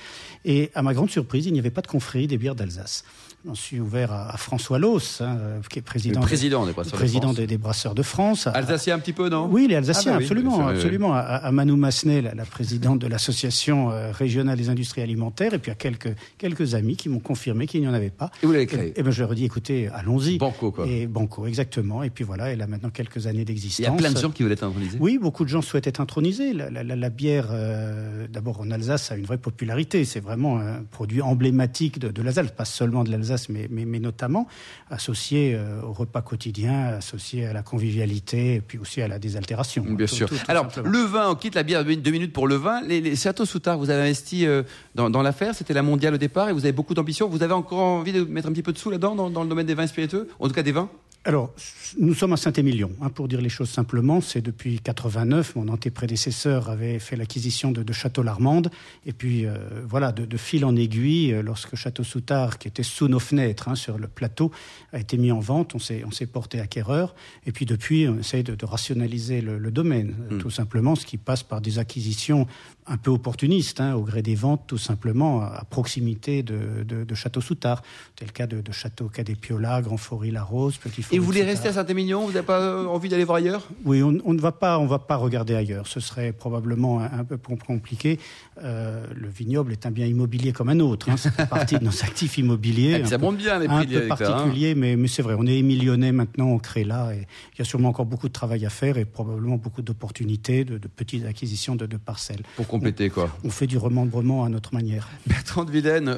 Et 0.46 0.72
à 0.74 0.82
ma 0.82 0.94
grande 0.94 1.10
surprise, 1.10 1.46
il 1.46 1.54
n'y 1.54 1.60
avait 1.60 1.70
pas 1.70 1.82
de 1.82 1.88
confrérie 1.88 2.28
des 2.28 2.38
bières 2.38 2.56
d'Alsace. 2.56 3.04
J'en 3.46 3.56
suis 3.56 3.80
ouvert 3.80 4.12
à, 4.12 4.36
François 4.36 4.80
Loss, 4.80 5.22
hein, 5.22 5.38
qui 5.70 5.80
est 5.80 5.82
président, 5.82 6.20
président 6.20 6.66
des, 6.66 6.74
brasseurs, 6.74 7.00
président 7.00 7.30
de, 7.30 7.36
France. 7.36 7.48
Des, 7.48 7.58
brasseurs 7.58 7.96
de 7.96 8.04
France. 8.04 8.48
Alsacien 8.48 8.96
un 8.96 9.00
petit 9.00 9.14
peu, 9.14 9.30
non? 9.30 9.48
Oui, 9.50 9.68
les 9.70 9.76
Alsaciens, 9.76 10.12
ah 10.16 10.18
bah 10.18 10.24
absolument, 10.24 10.68
absolument. 10.68 11.14
À, 11.14 11.20
à, 11.20 11.52
Manou 11.54 11.78
Massenet, 11.78 12.22
la, 12.22 12.44
présidente 12.44 13.00
de 13.00 13.08
l'association 13.08 13.92
euh, 13.92 14.12
régionale 14.12 14.58
des 14.58 14.68
industries 14.68 15.04
alimentaires, 15.04 15.54
et 15.54 15.60
puis 15.60 15.72
à 15.72 15.76
quelques 15.76 16.14
quelques 16.38 16.76
amis 16.76 16.98
qui 16.98 17.08
m'ont 17.08 17.22
confirmé 17.22 17.66
qu'il 17.66 17.80
n'y 17.80 17.88
en 17.88 17.94
avait 17.94 18.10
pas. 18.10 18.30
Et 18.44 18.46
vous 18.46 18.52
l'avez 18.52 18.68
créé? 18.68 18.92
Et, 18.98 19.04
ben 19.04 19.12
je 19.12 19.22
leur 19.22 19.32
ai 19.32 19.36
dit, 19.36 19.46
écoutez, 19.46 19.88
allons-y. 19.88 20.38
Banco, 20.38 20.72
quoi. 20.72 20.86
Et 20.86 21.08
Banco, 21.08 21.48
exactement. 21.48 22.04
Et 22.04 22.10
puis 22.10 22.26
voilà, 22.26 22.52
elle 22.52 22.62
a 22.62 22.68
maintenant 22.68 22.90
quelques 22.90 23.26
années 23.26 23.46
d'existence. 23.46 23.80
Il 23.80 23.84
y 23.84 23.88
a 23.88 23.92
plein 23.92 24.12
de 24.12 24.18
gens 24.18 24.32
qui 24.32 24.44
veulent 24.44 24.52
être 24.52 24.64
intronisés? 24.64 24.98
Oui, 25.00 25.18
beaucoup 25.18 25.46
de 25.46 25.50
gens 25.50 25.62
souhaitent 25.62 25.88
être 25.88 26.02
intronisés. 26.02 26.52
La, 26.52 26.84
la, 26.84 27.10
bière, 27.10 27.48
euh, 27.52 28.28
d'abord 28.28 28.60
en 28.60 28.70
Alsace, 28.70 29.14
a 29.14 29.16
une 29.16 29.26
vraie 29.26 29.38
popularité. 29.38 30.04
C'est 30.04 30.20
vraiment 30.20 30.60
un 30.60 30.84
produit 30.92 31.22
emblématique 31.22 32.00
de, 32.00 32.10
de 32.10 32.22
l'Alsace, 32.22 32.52
pas 32.52 32.66
seulement 32.66 33.06
de 33.06 33.12
l'Alsace, 33.12 33.29
mais, 33.50 33.68
mais, 33.70 33.86
mais 33.86 34.00
notamment 34.00 34.48
associé 34.90 35.54
euh, 35.56 35.82
au 35.82 35.94
repas 35.94 36.22
quotidien, 36.22 36.88
associé 36.88 37.46
à 37.46 37.54
la 37.54 37.64
convivialité 37.64 38.56
et 38.56 38.62
puis 38.62 38.78
aussi 38.78 39.02
à 39.02 39.08
la 39.08 39.20
désaltération. 39.20 39.84
Bien 39.84 40.08
sûr. 40.08 40.30
Alors, 40.48 40.68
le 40.84 41.00
vin, 41.00 41.30
on 41.30 41.36
quitte 41.36 41.56
la 41.56 41.64
bière 41.64 41.84
deux 41.86 42.12
minutes 42.12 42.34
pour 42.34 42.48
le 42.48 42.56
vin. 42.56 42.82
Les, 42.82 43.02
les 43.02 43.16
Châteaux 43.16 43.46
Soutard, 43.46 43.78
vous 43.78 43.90
avez 43.90 44.02
investi 44.02 44.46
euh, 44.46 44.64
dans, 44.96 45.22
l'affaire, 45.22 45.56
c'était 45.56 45.74
la 45.74 45.84
mondiale 45.84 46.14
au 46.14 46.18
départ 46.18 46.50
et 46.50 46.54
vous 46.54 46.66
avez 46.66 46.72
beaucoup 46.72 46.94
d'ambition. 46.94 47.30
Vous 47.30 47.44
avez 47.44 47.54
encore 47.54 47.80
envie 47.80 48.14
de 48.14 48.24
mettre 48.24 48.48
un 48.48 48.52
petit 48.52 48.64
peu 48.64 48.74
de 48.74 48.78
sous 48.78 48.90
là-dedans 48.90 49.30
dans, 49.30 49.44
le 49.44 49.50
domaine 49.50 49.66
des 49.66 49.74
vins 49.74 49.88
spiritueux, 49.88 50.28
en 50.40 50.48
tout 50.48 50.54
cas 50.54 50.64
des 50.64 50.72
vins? 50.72 50.90
Alors, 51.30 51.54
nous 52.00 52.16
sommes 52.16 52.34
à 52.34 52.38
Saint-Émilion, 52.38 52.90
hein, 53.04 53.10
pour 53.10 53.28
dire 53.28 53.40
les 53.40 53.50
choses 53.50 53.70
simplement. 53.70 54.20
C'est 54.20 54.42
depuis 54.42 54.80
89, 54.80 55.58
mon 55.58 55.68
antéprédécesseur 55.68 56.72
avait 56.72 56.98
fait 56.98 57.16
l'acquisition 57.16 57.72
de, 57.72 57.84
de 57.84 57.94
Château-Larmande. 57.94 58.72
Et 59.06 59.14
puis, 59.14 59.46
euh, 59.46 59.60
voilà, 59.88 60.12
de, 60.12 60.26
de, 60.26 60.38
fil 60.38 60.66
en 60.66 60.76
aiguille, 60.76 61.34
euh, 61.34 61.44
lorsque 61.44 61.76
Château-Soutard, 61.76 62.58
qui 62.58 62.68
était 62.68 62.82
sous 62.82 63.08
nos 63.08 63.20
fenêtres 63.20 63.70
hein, 63.70 63.76
sur 63.76 64.00
le 64.00 64.08
plateau, 64.08 64.50
a 64.92 65.00
été 65.00 65.18
mis 65.18 65.32
en 65.32 65.40
vente, 65.40 65.76
on 65.76 65.80
s'est, 65.80 66.04
on 66.04 66.10
s'est 66.10 66.26
porté 66.26 66.60
acquéreur. 66.60 67.14
Et 67.46 67.52
puis, 67.52 67.68
depuis, 67.68 68.08
on 68.08 68.18
essaye 68.18 68.42
de, 68.42 68.56
de 68.56 68.66
rationaliser 68.66 69.42
le, 69.42 69.60
le 69.60 69.70
domaine, 69.70 70.16
mm. 70.32 70.38
tout 70.40 70.50
simplement, 70.50 70.96
ce 70.96 71.06
qui 71.06 71.18
passe 71.18 71.44
par 71.44 71.62
des 71.62 71.78
acquisitions 71.78 72.48
un 72.88 72.98
peu 72.98 73.12
opportunistes, 73.12 73.82
hein, 73.82 73.94
au 73.94 74.02
gré 74.02 74.24
des 74.24 74.34
ventes, 74.34 74.64
tout 74.66 74.80
simplement, 74.80 75.44
à, 75.44 75.64
proximité 75.70 76.42
de, 76.42 76.84
de 76.84 77.16
Château-Soutard. 77.16 77.84
C'est 78.18 78.26
le 78.26 78.32
cas 78.32 78.48
de, 78.48 78.64
Château 78.72 79.10
Cadet-Piola, 79.10 79.82
Grand 79.84 79.98
Forêt-la-Rose, 79.98 80.78
Petit 80.78 81.04
et 81.12 81.19
vous 81.20 81.26
voulez 81.26 81.44
rester 81.44 81.68
à 81.70 81.74
Saint-Émilion 81.74 82.26
Vous 82.26 82.32
n'avez 82.32 82.46
pas 82.46 82.60
euh, 82.60 82.86
envie 82.86 83.10
d'aller 83.10 83.24
voir 83.24 83.38
ailleurs? 83.38 83.68
Oui, 83.86 84.02
on, 84.02 84.18
on, 84.26 84.34
ne 84.34 84.40
va 84.40 84.52
pas, 84.52 84.80
on 84.80 84.86
va 84.86 85.00
pas 85.00 85.16
regarder 85.16 85.56
ailleurs. 85.56 85.88
Ce 85.88 86.00
serait 86.00 86.32
probablement 86.32 87.02
un, 87.02 87.20
un 87.20 87.24
peu 87.24 87.38
compliqué. 87.38 88.20
Euh, 88.64 89.06
le 89.16 89.30
vignoble 89.30 89.72
est 89.72 89.86
un 89.86 89.92
bien 89.92 90.06
immobilier 90.06 90.52
comme 90.52 90.70
un 90.70 90.80
autre. 90.80 91.10
Hein. 91.10 91.18
Ça 91.18 91.32
fait 91.32 91.48
partie 91.48 91.78
de 91.78 91.84
nos 91.84 91.90
actifs 92.04 92.38
immobiliers. 92.38 93.02
Ah, 93.04 93.08
ça 93.08 93.18
monte 93.18 93.38
bien 93.38 93.60
les 93.60 93.68
prix. 93.68 93.96
Un 93.96 94.00
peu 94.02 94.08
particulier, 94.08 94.72
hein. 94.72 94.76
mais, 94.78 94.96
mais 94.96 95.08
c'est 95.08 95.22
vrai. 95.22 95.36
On 95.38 95.46
est 95.46 95.58
émilionnais 95.58 96.12
maintenant, 96.12 96.48
on 96.48 96.60
crée 96.60 96.84
là, 96.84 97.12
et 97.14 97.28
il 97.54 97.60
y 97.60 97.62
a 97.62 97.66
sûrement 97.66 97.90
encore 97.90 98.06
beaucoup 98.06 98.28
de 98.28 98.34
travail 98.34 98.66
à 98.66 98.70
faire 98.70 98.98
et 98.98 99.06
probablement 99.06 99.58
beaucoup 99.58 99.82
d'opportunités, 99.82 100.66
de, 100.66 100.78
de, 100.78 100.88
petites 100.88 101.26
acquisitions 101.26 101.76
de, 101.76 101.86
de, 101.86 101.98
parcelles. 101.98 102.42
Pour 102.56 102.68
compléter 102.68 103.08
on, 103.12 103.14
quoi 103.14 103.30
On 103.44 103.50
fait 103.50 103.68
du 103.68 103.78
remembrement 103.78 104.44
à 104.44 104.50
notre 104.50 104.74
manière. 104.74 105.10
Bertrand 105.28 105.64
de 105.66 105.72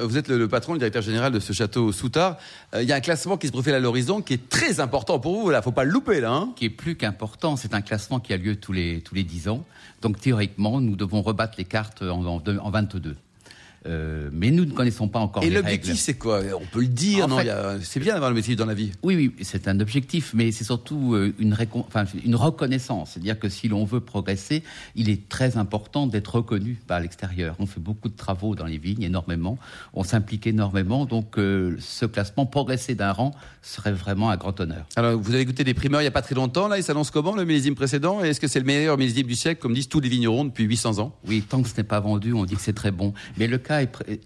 vous 0.04 0.18
êtes 0.18 0.28
le, 0.28 0.38
le, 0.38 0.48
patron, 0.48 0.72
le 0.72 0.78
directeur 0.78 1.02
général 1.02 1.32
de 1.32 1.40
ce 1.40 1.52
château 1.52 1.92
Soutard. 1.92 2.36
Euh, 2.74 2.82
il 2.82 2.88
y 2.88 2.92
a 2.92 2.96
un 2.96 3.00
classement 3.00 3.36
qui 3.36 3.46
se 3.46 3.52
profile 3.52 3.74
à 3.74 3.80
l'horizon 3.80 4.20
qui 4.20 4.34
est 4.34 4.48
très 4.48 4.80
important 4.82 5.18
pour 5.18 5.40
vous. 5.40 5.50
Là, 5.50 5.62
faut 5.62 5.72
pas 5.72 5.84
le 5.84 5.90
louper 5.90 6.20
là. 6.20 6.32
Hein 6.32 6.52
qui 6.56 6.66
est 6.66 6.70
plus 6.70 6.96
qu'important. 6.96 7.56
C'est 7.56 7.74
un 7.74 7.80
classement 7.80 8.20
qui 8.20 8.32
a 8.32 8.36
lieu 8.36 8.56
tous 8.56 8.72
les 8.72 9.00
tous 9.00 9.14
les 9.14 9.24
dix 9.24 9.48
ans. 9.48 9.64
Donc 10.02 10.20
théoriquement, 10.20 10.80
nous 10.80 10.96
devons 10.96 11.22
rebattre 11.22 11.54
les 11.58 11.64
cartes 11.64 12.02
en, 12.02 12.26
en, 12.26 12.42
en 12.46 12.70
22. 12.70 13.16
Euh, 13.86 14.30
mais 14.32 14.50
nous 14.50 14.64
ne 14.64 14.72
connaissons 14.72 15.08
pas 15.08 15.18
encore 15.18 15.42
Et 15.42 15.50
l'objectif, 15.50 15.96
c'est 15.98 16.14
quoi? 16.14 16.40
On 16.60 16.64
peut 16.66 16.80
le 16.82 16.86
dire, 16.86 17.26
C'est 17.82 18.00
bien 18.00 18.12
d'avoir 18.12 18.30
l'objectif 18.30 18.56
dans 18.56 18.66
la 18.66 18.74
vie. 18.74 18.92
Oui, 19.02 19.16
oui, 19.16 19.34
c'est 19.44 19.66
un 19.68 19.80
objectif, 19.80 20.32
mais 20.34 20.52
c'est 20.52 20.64
surtout 20.64 21.14
euh, 21.14 21.34
une, 21.38 21.52
récon- 21.54 21.84
enfin, 21.88 22.04
une 22.24 22.36
reconnaissance. 22.36 23.10
C'est-à-dire 23.12 23.38
que 23.38 23.48
si 23.48 23.68
l'on 23.68 23.84
veut 23.84 24.00
progresser, 24.00 24.62
il 24.94 25.10
est 25.10 25.28
très 25.28 25.56
important 25.56 26.06
d'être 26.06 26.36
reconnu 26.36 26.78
par 26.86 27.00
l'extérieur. 27.00 27.56
On 27.58 27.66
fait 27.66 27.80
beaucoup 27.80 28.08
de 28.08 28.16
travaux 28.16 28.54
dans 28.54 28.66
les 28.66 28.78
vignes, 28.78 29.02
énormément. 29.02 29.58
On 29.94 30.04
s'implique 30.04 30.46
énormément. 30.46 31.04
Donc, 31.04 31.38
euh, 31.38 31.76
ce 31.80 32.06
classement, 32.06 32.46
progresser 32.46 32.94
d'un 32.94 33.12
rang, 33.12 33.32
serait 33.62 33.92
vraiment 33.92 34.30
un 34.30 34.36
grand 34.36 34.58
honneur. 34.60 34.86
Alors, 34.96 35.18
vous 35.20 35.34
avez 35.34 35.44
goûté 35.44 35.64
des 35.64 35.74
primeurs 35.74 36.00
il 36.00 36.04
n'y 36.04 36.08
a 36.08 36.12
pas 36.12 36.22
très 36.22 36.34
longtemps. 36.34 36.68
Là, 36.68 36.78
il 36.78 36.82
s'annonce 36.84 37.10
comment 37.10 37.34
le 37.34 37.44
millésime 37.44 37.74
précédent? 37.74 38.22
Est-ce 38.22 38.40
que 38.40 38.48
c'est 38.48 38.58
le 38.60 38.64
meilleur 38.66 38.98
millésime 38.98 39.26
du 39.26 39.34
siècle, 39.34 39.60
comme 39.60 39.74
disent 39.74 39.88
tous 39.88 40.00
les 40.00 40.08
vignerons 40.08 40.44
depuis 40.44 40.64
800 40.64 40.98
ans? 40.98 41.16
Oui, 41.26 41.42
tant 41.48 41.62
que 41.62 41.68
ce 41.68 41.76
n'est 41.76 41.82
pas 41.84 42.00
vendu, 42.00 42.32
on 42.32 42.44
dit 42.44 42.54
que 42.54 42.60
c'est 42.60 42.72
très 42.72 42.90
bon. 42.90 43.12
Mais 43.38 43.46
le 43.46 43.58
cas, 43.58 43.71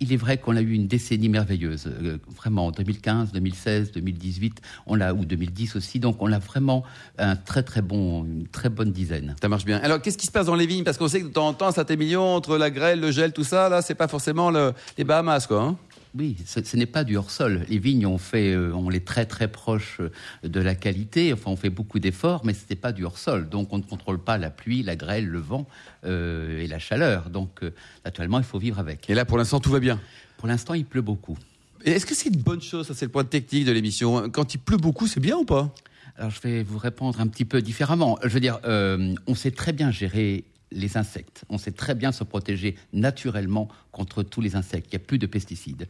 il 0.01 0.13
est 0.13 0.17
vrai 0.17 0.39
qu'on 0.39 0.57
a 0.57 0.61
eu 0.61 0.73
une 0.73 0.87
décennie 0.89 1.29
merveilleuse. 1.29 1.87
Euh, 1.87 2.19
vraiment, 2.35 2.71
2015, 2.71 3.33
2016, 3.33 3.93
2018, 3.93 4.61
on 4.87 4.95
l'a, 4.95 5.15
ou 5.15 5.25
2010 5.25 5.77
aussi. 5.77 6.01
Donc, 6.01 6.17
on 6.21 6.33
a 6.33 6.39
vraiment 6.39 6.83
un 7.19 7.37
très, 7.37 7.63
très 7.63 7.83
bon, 7.83 8.25
une 8.25 8.47
très 8.49 8.69
bonne 8.69 8.91
dizaine. 8.93 9.37
Ça 9.41 9.49
marche 9.49 9.65
bien. 9.65 9.79
Alors, 9.83 10.01
qu'est-ce 10.03 10.19
qui 10.19 10.27
se 10.27 10.33
passe 10.33 10.47
dans 10.47 10.55
les 10.57 10.67
vignes? 10.67 10.85
Parce 10.85 10.99
qu'on 10.99 11.09
sait 11.09 11.21
que 11.21 11.27
de 11.29 11.33
temps 11.33 11.49
en 11.49 11.53
temps, 11.55 11.69
à 11.69 11.73
Saint-Émilion, 11.73 12.35
entre 12.35 12.57
la 12.59 12.71
grêle, 12.71 13.01
le 13.01 13.11
gel, 13.11 13.33
tout 13.33 13.45
ça, 13.45 13.69
là, 13.69 13.83
c'est 13.83 13.95
pas 13.95 14.09
forcément 14.09 14.51
le- 14.51 14.73
les 14.99 15.05
Bahamas, 15.05 15.47
quoi. 15.47 15.63
hein? 15.63 15.77
Oui, 16.19 16.37
ce, 16.47 16.65
ce 16.65 16.77
n'est 16.77 16.87
pas 16.87 17.05
du 17.05 17.17
hors-sol. 17.17 17.67
Les 17.69 17.79
vignes, 17.79 18.07
on 18.07 18.17
fait, 18.17 18.53
euh, 18.53 18.73
on 18.75 18.91
est 18.91 19.05
très 19.05 19.27
très 19.27 19.49
proche 19.49 20.01
euh, 20.01 20.11
de 20.49 20.61
la 20.61 20.75
qualité. 20.75 21.33
Enfin, 21.33 21.51
on 21.51 21.57
fait 21.57 21.69
beaucoup 21.69 21.99
d'efforts, 21.99 22.43
mais 22.45 22.55
ce 22.55 22.61
n'est 22.71 22.77
pas 22.77 22.93
du 22.93 23.05
hors-sol. 23.05 23.49
Donc, 23.51 23.73
on 23.73 23.79
ne 23.79 23.83
contrôle 23.83 24.19
pas 24.19 24.39
la 24.39 24.49
pluie, 24.49 24.83
la 24.83 24.97
grêle, 24.97 25.27
le 25.27 25.41
vent 25.41 25.67
euh, 26.05 26.63
et 26.63 26.69
la 26.69 26.79
chaleur. 26.79 27.29
Donc, 27.29 27.63
euh, 27.63 27.71
naturellement, 28.05 28.39
il 28.39 28.45
faut 28.45 28.59
vivre 28.59 28.79
avec. 28.79 29.11
Et 29.11 29.15
là, 29.15 29.27
pour 29.27 29.37
l'instant, 29.37 29.61
tout 29.61 29.71
va 29.71 29.81
bien? 29.81 30.01
Pour 30.39 30.49
l'instant, 30.49 30.73
il 30.73 30.87
pleut 30.87 31.03
beaucoup. 31.03 31.37
Est-ce 31.85 32.07
que 32.07 32.15
c'est 32.15 32.31
une 32.31 32.41
bonne 32.41 32.63
chose? 32.63 32.87
Ça, 32.87 32.95
c'est 32.95 33.05
le 33.05 33.13
point 33.13 33.25
technique 33.25 33.67
de 33.67 33.73
l'émission. 33.73 34.31
Quand 34.31 34.55
il 34.55 34.59
pleut 34.59 34.79
beaucoup, 34.79 35.07
c'est 35.07 35.21
bien 35.21 35.37
ou 35.37 35.45
pas? 35.45 35.75
Alors, 36.17 36.31
je 36.31 36.41
vais 36.41 36.63
vous 36.63 36.79
répondre 36.79 37.21
un 37.21 37.27
petit 37.27 37.45
peu 37.45 37.61
différemment. 37.61 38.19
Je 38.23 38.29
veux 38.29 38.41
dire, 38.41 38.59
euh, 38.65 39.15
on 39.27 39.35
sait 39.35 39.51
très 39.51 39.75
bien 39.75 39.91
gérer 39.91 40.45
les 40.73 40.97
insectes. 40.97 41.45
On 41.49 41.59
sait 41.59 41.73
très 41.73 41.95
bien 41.95 42.13
se 42.13 42.25
protéger 42.25 42.77
naturellement 42.93 43.69
contre 43.93 44.23
tous 44.23 44.41
les 44.41 44.57
insectes. 44.57 44.89
Il 44.93 44.97
n'y 44.97 45.03
a 45.03 45.07
plus 45.07 45.19
de 45.19 45.27
pesticides. 45.27 45.87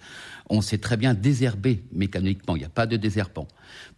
On 0.51 0.61
sait 0.61 0.79
très 0.79 0.97
bien 0.97 1.15
désherber 1.15 1.83
mécaniquement. 1.93 2.57
Il 2.57 2.61
n'y 2.61 2.65
a 2.65 2.71
pas 2.71 2.87
de 2.87 2.97
désherbant. 2.97 3.49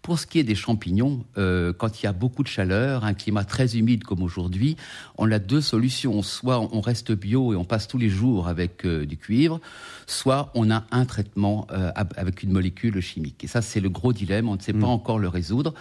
Pour 0.02 0.18
ce 0.18 0.26
qui 0.26 0.38
est 0.38 0.44
des 0.44 0.54
champignons, 0.54 1.24
euh, 1.36 1.72
quand 1.72 2.00
il 2.00 2.04
y 2.04 2.06
a 2.06 2.12
beaucoup 2.12 2.42
de 2.42 2.48
chaleur, 2.48 3.04
un 3.04 3.14
climat 3.14 3.44
très 3.44 3.76
humide 3.76 4.04
comme 4.04 4.22
aujourd'hui, 4.22 4.76
on 5.18 5.30
a 5.30 5.38
deux 5.38 5.60
solutions. 5.60 6.22
Soit 6.22 6.60
on 6.60 6.80
reste 6.80 7.12
bio 7.12 7.52
et 7.52 7.56
on 7.56 7.64
passe 7.64 7.88
tous 7.88 7.98
les 7.98 8.08
jours 8.08 8.48
avec 8.48 8.86
euh, 8.86 9.04
du 9.04 9.16
cuivre, 9.16 9.60
soit 10.06 10.50
on 10.54 10.70
a 10.70 10.86
un 10.90 11.04
traitement 11.04 11.66
euh, 11.72 11.90
avec 11.94 12.42
une 12.42 12.52
molécule 12.52 13.00
chimique. 13.00 13.44
Et 13.44 13.48
ça, 13.48 13.62
c'est 13.62 13.80
le 13.80 13.90
gros 13.90 14.12
dilemme. 14.12 14.48
On 14.48 14.56
ne 14.56 14.60
sait 14.60 14.72
pas 14.72 14.86
encore 14.86 15.18
le 15.18 15.28
résoudre. 15.28 15.74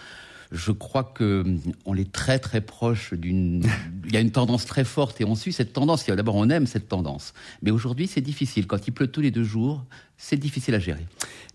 Je 0.52 0.72
crois 0.72 1.04
que 1.04 1.42
hum, 1.42 1.60
on 1.86 1.96
est 1.96 2.12
très 2.12 2.40
très 2.40 2.62
proche 2.62 3.14
d'une. 3.14 3.64
Il 4.06 4.14
y 4.14 4.18
a 4.18 4.22
une 4.22 4.32
tendance 4.32 4.66
très 4.66 4.84
forte 4.84 5.20
et 5.22 5.26
on 5.26 5.36
suit 5.36 5.54
cette 5.54 5.74
tendance. 5.74 6.06
D'abord, 6.06 6.36
on 6.36 6.50
aime 6.50 6.68
cette 6.68 6.88
tendance, 6.88 7.34
mais 7.62 7.72
aujourd'hui, 7.72 8.08
c'est 8.08 8.22
difficile. 8.22 8.68
Quand 8.68 8.88
il 8.88 8.92
pleut 8.92 9.08
tous 9.08 9.22
les 9.22 9.32
deux 9.32 9.44
jours, 9.44 9.84
c'est 10.18 10.38
difficile 10.38 10.76
à 10.76 10.80
gérer. 10.80 11.06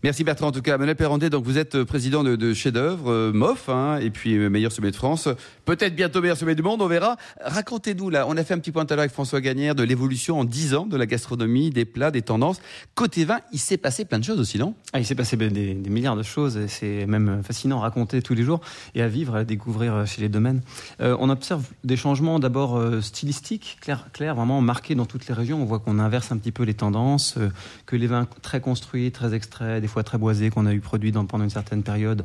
Merci 0.02 0.24
Bertrand. 0.24 0.48
En 0.48 0.52
tout 0.52 0.62
cas, 0.62 0.78
Manuel 0.78 0.96
Perrandé, 0.96 1.30
donc 1.30 1.44
vous 1.44 1.58
êtes 1.58 1.74
euh, 1.76 1.84
président 1.84 2.24
de, 2.24 2.36
de 2.36 2.54
Chef 2.54 2.72
d'œuvre, 2.72 3.10
euh, 3.10 3.32
MOF, 3.32 3.68
hein, 3.68 3.98
et 4.00 4.10
puis 4.10 4.36
euh, 4.36 4.48
meilleur 4.48 4.72
sommet 4.72 4.90
de 4.90 4.96
France. 4.96 5.28
Peut-être 5.64 5.94
bientôt 5.94 6.20
meilleur 6.20 6.36
sommet 6.36 6.54
du 6.54 6.62
monde, 6.62 6.82
on 6.82 6.86
verra. 6.86 7.16
Racontez-nous 7.40 8.10
là, 8.10 8.26
on 8.28 8.36
a 8.36 8.44
fait 8.44 8.54
un 8.54 8.58
petit 8.58 8.72
point 8.72 8.84
tout 8.84 8.92
à 8.94 8.96
l'heure 8.96 9.02
avec 9.02 9.12
François 9.12 9.40
Gagnère 9.40 9.74
de 9.74 9.82
l'évolution 9.82 10.40
en 10.40 10.44
10 10.44 10.74
ans 10.74 10.86
de 10.86 10.96
la 10.96 11.06
gastronomie, 11.06 11.70
des 11.70 11.84
plats, 11.84 12.10
des 12.10 12.22
tendances. 12.22 12.60
Côté 12.94 13.24
vin, 13.24 13.40
il 13.52 13.58
s'est 13.58 13.76
passé 13.76 14.04
plein 14.04 14.18
de 14.18 14.24
choses 14.24 14.40
aussi, 14.40 14.58
non? 14.58 14.74
Ah, 14.92 15.00
il 15.00 15.06
s'est 15.06 15.14
passé 15.14 15.36
ben, 15.36 15.52
des, 15.52 15.74
des 15.74 15.90
milliards 15.90 16.16
de 16.16 16.22
choses 16.22 16.56
et 16.56 16.68
c'est 16.68 17.06
même 17.06 17.42
fascinant 17.44 17.78
à 17.78 17.82
raconter 17.82 18.22
tous 18.22 18.34
les 18.34 18.42
jours 18.42 18.60
et 18.94 19.02
à 19.02 19.08
vivre, 19.08 19.36
à 19.36 19.44
découvrir 19.44 20.06
chez 20.06 20.20
les 20.20 20.28
domaines. 20.28 20.62
Euh, 21.00 21.16
on 21.20 21.30
observe 21.30 21.64
des 21.84 21.96
changements 21.96 22.38
d'abord 22.38 22.76
euh, 22.76 23.00
stylistiques, 23.00 23.78
clairs, 23.80 24.06
clairs, 24.12 24.34
vraiment 24.34 24.60
marqués 24.60 24.94
dans 24.94 25.06
toutes 25.06 25.26
les 25.26 25.34
régions. 25.34 25.60
On 25.62 25.64
voit 25.64 25.78
qu'on 25.78 25.98
inverse 25.98 26.32
un 26.32 26.38
petit 26.38 26.52
peu 26.52 26.64
les 26.64 26.74
tendances, 26.74 27.36
euh, 27.38 27.50
que 27.86 27.96
les 27.96 28.06
vins 28.06 28.26
très 28.42 28.60
construits, 28.60 29.10
très 29.12 29.34
extraits, 29.34 29.80
des 29.80 29.88
fois 29.88 30.02
très 30.02 30.18
boisés 30.18 30.50
qu'on 30.50 30.66
a 30.66 30.72
eu 30.72 30.80
produits 30.80 31.12
dans, 31.12 31.24
pendant 31.24 31.44
une 31.44 31.50
certaine 31.50 31.82
période 31.82 32.24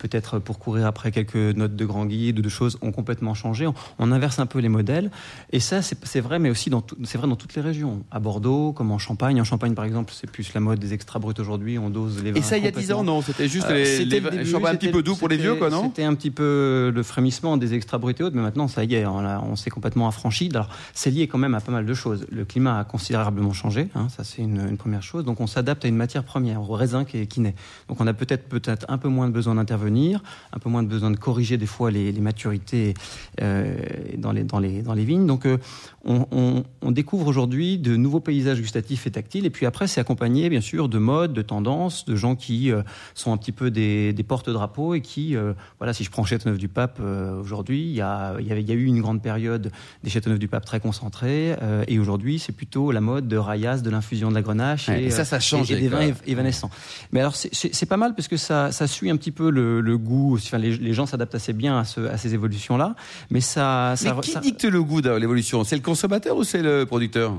peut-être 0.00 0.38
pour 0.38 0.58
courir 0.58 0.86
après 0.86 1.12
quelques 1.12 1.36
notes 1.36 1.76
de 1.76 1.84
grand 1.84 2.06
guide 2.06 2.38
ou 2.38 2.42
de 2.42 2.48
choses 2.48 2.78
ont 2.82 2.92
complètement 2.92 3.34
changé. 3.34 3.66
On, 3.66 3.74
on 3.98 4.10
inverse 4.12 4.38
un 4.38 4.46
peu 4.46 4.58
les 4.58 4.68
modèles. 4.68 5.10
Et 5.52 5.60
ça, 5.60 5.80
c'est 5.82 6.20
vrai, 6.20 6.38
mais 6.38 6.50
aussi 6.50 6.70
c'est 7.04 7.18
vrai 7.18 7.28
dans 7.28 7.36
toutes 7.36 7.54
les 7.54 7.62
régions. 7.62 8.02
À 8.10 8.18
Bordeaux, 8.20 8.72
comme 8.72 8.90
en 8.90 8.98
Champagne. 8.98 9.40
En 9.40 9.44
Champagne, 9.44 9.74
par 9.74 9.84
exemple, 9.84 10.12
c'est 10.16 10.30
plus 10.30 10.52
la 10.54 10.60
mode 10.60 10.78
des 10.78 10.92
extra 10.94 11.18
bruts 11.18 11.34
aujourd'hui. 11.38 11.78
On 11.78 11.90
dose 11.90 12.22
les 12.22 12.32
vins. 12.32 12.38
Et 12.38 12.42
ça, 12.42 12.56
il 12.58 12.64
y 12.64 12.66
a 12.66 12.70
10 12.70 12.92
ans, 12.92 13.04
non? 13.04 13.22
C'était 13.22 13.48
juste 13.48 13.66
Euh, 13.70 13.74
les, 13.74 13.84
c'était 13.84 14.04
les, 14.04 14.20
le 14.20 14.30
début, 14.44 14.66
un 14.66 14.74
petit 14.76 14.90
peu 14.90 15.02
doux 15.02 15.16
pour 15.16 15.28
les 15.28 15.36
vieux, 15.36 15.54
quoi, 15.56 15.70
non? 15.70 15.84
C'était 15.84 16.04
un 16.04 16.14
petit 16.14 16.30
peu 16.30 16.90
le 16.94 17.02
frémissement 17.02 17.56
des 17.56 17.74
extra 17.74 17.98
bruts 17.98 18.14
et 18.18 18.22
autres, 18.22 18.34
mais 18.36 18.42
maintenant, 18.42 18.68
ça 18.68 18.84
y 18.84 18.94
est, 18.94 19.04
on, 19.06 19.56
s'est 19.56 19.70
complètement 19.70 20.08
affranchi. 20.08 20.48
Alors, 20.54 20.68
c'est 20.94 21.10
lié 21.10 21.26
quand 21.28 21.38
même 21.38 21.54
à 21.54 21.60
pas 21.60 21.72
mal 21.72 21.84
de 21.86 21.94
choses. 21.94 22.26
Le 22.30 22.44
climat 22.44 22.78
a 22.78 22.84
considérablement 22.84 23.52
changé, 23.52 23.88
hein, 23.94 24.08
ça 24.08 24.24
c'est 24.24 24.42
une, 24.42 24.66
une 24.68 24.76
première 24.76 25.02
chose. 25.02 25.24
Donc, 25.24 25.40
on 25.40 25.46
s'adapte 25.46 25.84
à 25.84 25.88
une 25.88 25.96
matière 25.96 26.24
première, 26.24 26.62
au 26.62 26.74
raisin 26.74 27.04
qui, 27.04 27.18
est- 27.18 27.26
qui 27.26 27.40
naît. 27.40 27.54
Donc, 27.88 28.00
on 28.00 28.06
a 28.06 28.14
peut-être 28.14 28.48
peut-être 28.48 28.86
un 28.88 28.98
peu 28.98 29.08
moins 29.08 29.26
de 29.28 29.32
besoin 29.32 29.54
d'intervenir, 29.56 29.80
un 29.96 30.58
peu 30.58 30.68
moins 30.68 30.82
de 30.82 30.88
besoin 30.88 31.10
de 31.10 31.16
corriger 31.16 31.56
des 31.56 31.66
fois 31.66 31.90
les, 31.90 32.12
maturités 32.12 32.94
euh, 33.40 33.74
dans 34.16 34.32
les 34.32 35.04
vignes. 35.04 35.26
Donc, 35.26 35.46
euh, 35.46 35.58
on, 36.04 36.26
on- 36.32 36.64
on 36.82 36.92
découvre 36.92 37.26
aujourd'hui 37.26 37.78
de 37.78 37.94
nouveaux 37.96 38.20
paysages 38.20 38.60
gustatifs 38.60 39.06
et 39.06 39.10
tactiles. 39.10 39.44
Et 39.46 39.50
puis 39.50 39.66
après, 39.66 39.86
c'est 39.86 40.00
accompagné, 40.00 40.48
bien 40.48 40.60
sûr, 40.62 40.88
de 40.88 40.98
modes, 40.98 41.32
de 41.34 41.42
tendances, 41.42 42.04
de 42.06 42.16
gens 42.16 42.36
qui 42.36 42.72
euh, 42.72 42.82
sont 43.14 43.32
un 43.32 43.36
petit 43.36 43.52
peu 43.52 43.70
des, 43.70 44.12
des 44.12 44.22
porte-drapeaux 44.22 44.94
et 44.94 45.02
qui, 45.02 45.36
euh, 45.36 45.52
voilà, 45.78 45.92
si 45.92 46.04
je 46.04 46.10
prends 46.10 46.24
Châteauneuf-du-Pape 46.24 46.98
euh, 47.00 47.40
aujourd'hui, 47.40 47.82
il 47.82 47.92
y 47.94 48.00
a, 48.00 48.34
y, 48.40 48.50
a 48.52 48.74
eu 48.74 48.84
une 48.84 49.00
grande 49.00 49.22
période 49.22 49.70
des 50.02 50.10
Châteauneuf-du-Pape 50.10 50.64
très 50.64 50.80
concentrés. 50.80 51.54
et 51.86 51.98
aujourd'hui, 51.98 52.38
c'est 52.38 52.52
plutôt 52.52 52.90
la 52.92 53.00
mode 53.00 53.28
de 53.28 53.36
Rayas, 53.36 53.78
de 53.78 53.90
l'infusion 53.90 54.30
de 54.30 54.34
la 54.34 54.42
grenache 54.42 54.88
Ouais, 54.88 55.02
et, 55.02 55.06
et 55.06 55.10
ça, 55.10 55.24
ça 55.24 55.38
change 55.40 55.70
et, 55.70 55.74
et 55.76 55.80
des 55.80 55.88
vins 55.88 56.00
év- 56.08 56.14
évanescents. 56.26 56.70
Mais 57.12 57.20
alors, 57.20 57.36
c'est- 57.36 57.86
pas 57.90 57.96
mal 57.96 58.14
parce 58.14 58.28
que 58.28 58.36
ça, 58.36 58.70
ça 58.72 58.86
suit 58.86 59.10
un 59.10 59.16
petit 59.16 59.32
peu 59.32 59.50
le, 59.50 59.80
le 59.80 59.98
goût. 59.98 60.34
Enfin, 60.36 60.58
les, 60.58 60.76
les 60.76 60.92
gens 60.94 61.06
s'adaptent 61.06 61.34
assez 61.34 61.52
bien 61.52 61.78
à, 61.80 61.84
ce- 61.84 62.00
à 62.00 62.16
ces 62.16 62.34
évolutions-là. 62.34 62.94
Mais 63.30 63.40
ça, 63.40 63.94
ça, 63.96 64.14
Mais 64.14 64.20
qui 64.20 64.30
ça- 64.30 64.38
dicte 64.40 64.64
le 64.64 64.82
goût 64.82 65.00
de 65.02 65.10
l'évolution? 65.10 65.64
C'est 65.64 65.74
le 65.74 65.82
consommateur 65.90 66.36
ou 66.36 66.44
c'est 66.44 66.62
le 66.62 66.86
producteur? 66.86 67.32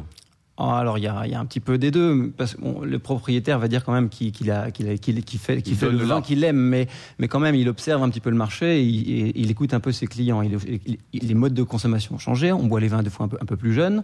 Ah, 0.57 0.77
alors 0.77 0.97
il 0.97 1.03
y, 1.05 1.07
a, 1.07 1.39
un 1.39 1.45
petit 1.45 1.61
peu 1.61 1.77
des 1.77 1.89
deux, 1.89 2.31
parce 2.37 2.53
que 2.55 2.61
le 2.83 2.99
propriétaire 2.99 3.57
va 3.57 3.67
dire 3.67 3.83
quand 3.83 3.93
même 3.93 4.09
qu'il 4.09 4.51
a, 4.51 4.67
fait, 4.69 5.89
le 5.89 6.03
vin 6.03 6.21
qu'il 6.21 6.43
aime, 6.43 6.57
mais, 6.57 6.87
mais 7.17 7.27
quand 7.27 7.39
même 7.39 7.55
il 7.55 7.67
observe 7.67 8.03
un 8.03 8.09
petit 8.09 8.19
peu 8.19 8.29
le 8.29 8.35
marché, 8.35 8.79
et 8.79 9.39
il, 9.39 9.49
écoute 9.49 9.73
un 9.73 9.79
peu 9.79 9.91
ses 9.91 10.05
clients. 10.05 10.41
les 10.41 11.33
modes 11.33 11.53
de 11.53 11.63
consommation 11.63 12.15
ont 12.15 12.19
changé, 12.19 12.51
on 12.51 12.65
boit 12.65 12.81
les 12.81 12.89
vins 12.89 13.01
des 13.01 13.09
fois 13.09 13.25
un 13.25 13.29
peu, 13.29 13.37
un 13.41 13.45
peu 13.45 13.55
plus 13.55 13.73
jeunes. 13.73 14.03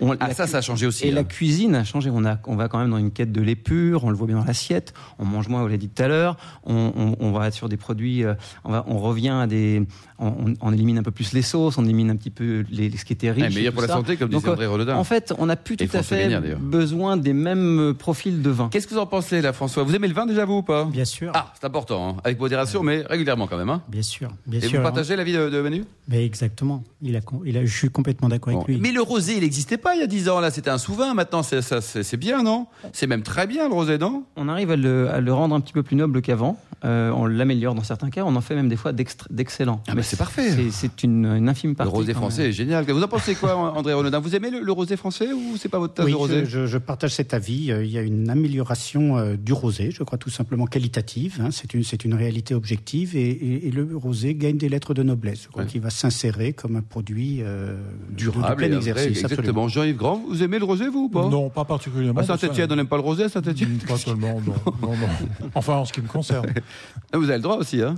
On, 0.00 0.14
ah 0.20 0.32
ça, 0.32 0.46
ça 0.46 0.58
a 0.58 0.60
changé 0.60 0.86
aussi. 0.86 1.08
Et 1.08 1.10
la 1.10 1.22
hein. 1.22 1.24
cuisine 1.24 1.74
a 1.74 1.82
changé. 1.82 2.10
On, 2.12 2.24
a, 2.24 2.38
on 2.46 2.54
va 2.54 2.68
quand 2.68 2.78
même 2.78 2.90
dans 2.90 2.98
une 2.98 3.10
quête 3.10 3.32
de 3.32 3.40
lait 3.40 3.56
pur, 3.56 4.04
on 4.04 4.10
le 4.10 4.16
voit 4.16 4.26
bien 4.26 4.36
dans 4.36 4.44
l'assiette, 4.44 4.92
on 5.18 5.24
mange 5.24 5.48
moins, 5.48 5.62
on 5.62 5.66
l'a 5.66 5.78
dit 5.78 5.88
tout 5.88 6.02
à 6.02 6.08
l'heure, 6.08 6.36
on, 6.64 7.16
on, 7.18 7.32
va 7.32 7.48
être 7.48 7.54
sur 7.54 7.68
des 7.68 7.78
produits, 7.78 8.22
euh, 8.22 8.34
on, 8.64 8.70
va, 8.70 8.84
on 8.86 8.98
revient 8.98 9.30
à 9.30 9.46
des, 9.46 9.82
on, 10.18 10.72
élimine 10.72 10.98
un 10.98 11.02
peu 11.02 11.10
plus 11.10 11.32
les 11.32 11.42
sauces, 11.42 11.78
on 11.78 11.84
élimine 11.84 12.10
un 12.10 12.16
petit 12.16 12.30
peu 12.30 12.64
les, 12.70 12.90
ce 12.96 13.04
qui 13.04 13.12
était 13.12 13.30
riche. 13.30 13.54
meilleur 13.54 13.72
pour 13.72 13.82
la 13.82 13.88
santé, 13.88 14.16
comme 14.16 14.28
disait 14.28 14.48
André 14.48 14.66
Rolodin. 14.66 14.96
En 14.96 15.04
fait, 15.04 15.32
on 15.38 15.48
a 15.48 15.56
plus 15.56 15.76
tout 15.76 15.84
à 15.92 16.02
fait 16.02 16.28
besoin 16.58 17.16
des 17.16 17.32
mêmes 17.32 17.94
profils 17.98 18.42
de 18.42 18.50
vin. 18.50 18.68
Qu'est-ce 18.70 18.86
que 18.86 18.94
vous 18.94 19.00
en 19.00 19.06
pensez, 19.06 19.40
là, 19.40 19.52
François? 19.52 19.82
Vous 19.82 19.94
aimez 19.94 20.08
le 20.08 20.14
vin 20.14 20.26
déjà, 20.26 20.44
vous 20.44 20.58
ou 20.58 20.62
pas? 20.62 20.84
Bien 20.84 21.04
sûr. 21.04 21.32
Ah, 21.34 21.52
c'est 21.58 21.66
important, 21.66 22.08
hein. 22.08 22.20
avec 22.24 22.38
modération, 22.38 22.82
mais 22.82 23.02
régulièrement 23.08 23.46
quand 23.46 23.56
même. 23.56 23.70
Hein. 23.70 23.82
Bien 23.88 24.02
sûr. 24.02 24.30
Bien 24.46 24.60
Et 24.60 24.68
vous 24.68 24.82
partagez 24.82 25.16
l'avis 25.16 25.32
de, 25.32 25.48
de 25.48 25.60
Manu? 25.60 25.84
Mais 26.08 26.26
Exactement. 26.26 26.84
Il 27.02 27.16
a, 27.16 27.20
il 27.44 27.56
a, 27.56 27.64
je 27.64 27.74
suis 27.74 27.88
complètement 27.88 28.28
d'accord 28.28 28.54
avec 28.54 28.68
lui. 28.68 28.78
Mais 28.78 28.92
le 28.92 29.00
rosé, 29.00 29.34
il 29.34 29.40
n'existait 29.40 29.78
pas 29.78 29.94
il 29.94 30.00
y 30.00 30.02
a 30.02 30.06
10 30.06 30.28
ans. 30.28 30.40
Là, 30.40 30.50
c'était 30.50 30.70
un 30.70 30.78
sous-vin. 30.78 31.14
Maintenant, 31.14 31.42
c'est 31.42 32.16
bien, 32.16 32.42
non? 32.42 32.66
C'est 32.92 33.06
même 33.06 33.22
très 33.22 33.46
bien, 33.46 33.68
le 33.68 33.74
rosé, 33.74 33.96
non? 33.98 34.24
On 34.36 34.48
arrive 34.48 34.70
à 34.70 34.76
le, 34.76 35.08
à 35.08 35.20
le, 35.20 35.32
rendre 35.32 35.54
un 35.54 35.60
petit 35.60 35.72
peu 35.72 35.82
plus 35.82 35.96
noble 35.96 36.20
qu'avant. 36.22 36.58
Euh, 36.84 37.10
on 37.10 37.26
l'améliore 37.26 37.74
dans 37.74 37.82
certains 37.82 38.10
cas. 38.10 38.24
On 38.24 38.36
en 38.36 38.40
fait 38.40 38.54
même 38.54 38.68
des 38.68 38.76
fois 38.76 38.92
d'excellent. 38.92 39.82
Ah, 39.88 39.94
c'est 40.06 40.16
parfait. 40.16 40.70
C'est 40.70 41.02
une, 41.02 41.26
une, 41.26 41.48
infime 41.48 41.74
partie. 41.74 41.92
Le 41.92 41.96
rosé 41.96 42.14
français 42.14 42.48
est 42.48 42.52
génial. 42.52 42.84
Vous 42.84 43.02
en 43.02 43.08
pensez 43.08 43.34
quoi, 43.34 43.56
André 43.76 43.92
Renaudin? 43.92 44.18
Vous 44.20 44.34
aimez 44.34 44.50
le, 44.50 44.72
rosé 44.72 44.96
français 44.96 45.32
ou 45.32 45.56
c'est 45.56 45.68
pas 45.68 45.78
votre 45.78 45.94
tasse 45.94 46.06
de 46.06 46.14
rosé? 46.14 46.46
je, 46.46 46.66
je, 46.66 46.78
partage 46.78 47.14
cet 47.14 47.34
avis. 47.34 47.70
Euh, 47.70 47.84
il 47.84 47.90
y 47.90 47.98
a 47.98 48.02
une 48.02 48.30
amélioration 48.30 49.18
euh, 49.18 49.36
du 49.36 49.52
rosé, 49.52 49.90
je 49.90 50.02
crois 50.02 50.18
tout 50.18 50.30
simplement 50.30 50.66
qualitative. 50.66 51.40
Hein. 51.40 51.50
C'est 51.50 51.74
une, 51.74 51.82
une 52.04 52.14
réalité 52.14 52.54
objective 52.54 53.16
et, 53.16 53.66
et, 53.66 53.70
le 53.70 53.96
rosé 53.96 54.34
gagne 54.34 54.56
des 54.56 54.68
lettres 54.68 54.94
de 54.94 55.02
noblesse. 55.02 55.42
Je 55.44 55.48
crois 55.48 55.64
qu'il 55.64 55.80
va 55.80 55.90
s'insérer 55.90 56.52
comme 56.52 56.76
un 56.76 56.82
produit 56.82 57.42
durable 58.10 58.64
et 58.64 58.72
exercice. 58.72 59.22
Exactement. 59.22 59.68
Jean-Yves 59.68 59.96
Grand, 59.96 60.22
vous 60.28 60.42
aimez 60.42 60.58
le 60.58 60.64
rosé, 60.64 60.88
vous 60.88 61.04
ou 61.04 61.08
pas? 61.08 61.28
Non, 61.28 61.50
pas 61.50 61.64
particulièrement. 61.64 62.20
À 62.20 62.24
Saint-Etienne, 62.24 62.68
on 62.70 62.76
n'aime 62.76 62.86
pas 62.86 62.96
le 62.96 63.02
rosé 63.02 63.28
Saint-Etienne 63.28 63.78
Pas 63.86 63.96
seulement, 63.96 64.40
non, 64.40 64.54
non, 64.82 64.96
non. 64.96 65.08
Enfin, 65.54 65.74
en 65.74 65.84
ce 65.84 65.92
qui 65.92 66.00
me 66.00 66.08
concerne. 66.08 66.46
Ah, 67.12 67.18
vous 67.18 67.24
avez 67.24 67.38
le 67.38 67.42
droit 67.42 67.56
aussi, 67.56 67.82
hein 67.82 67.94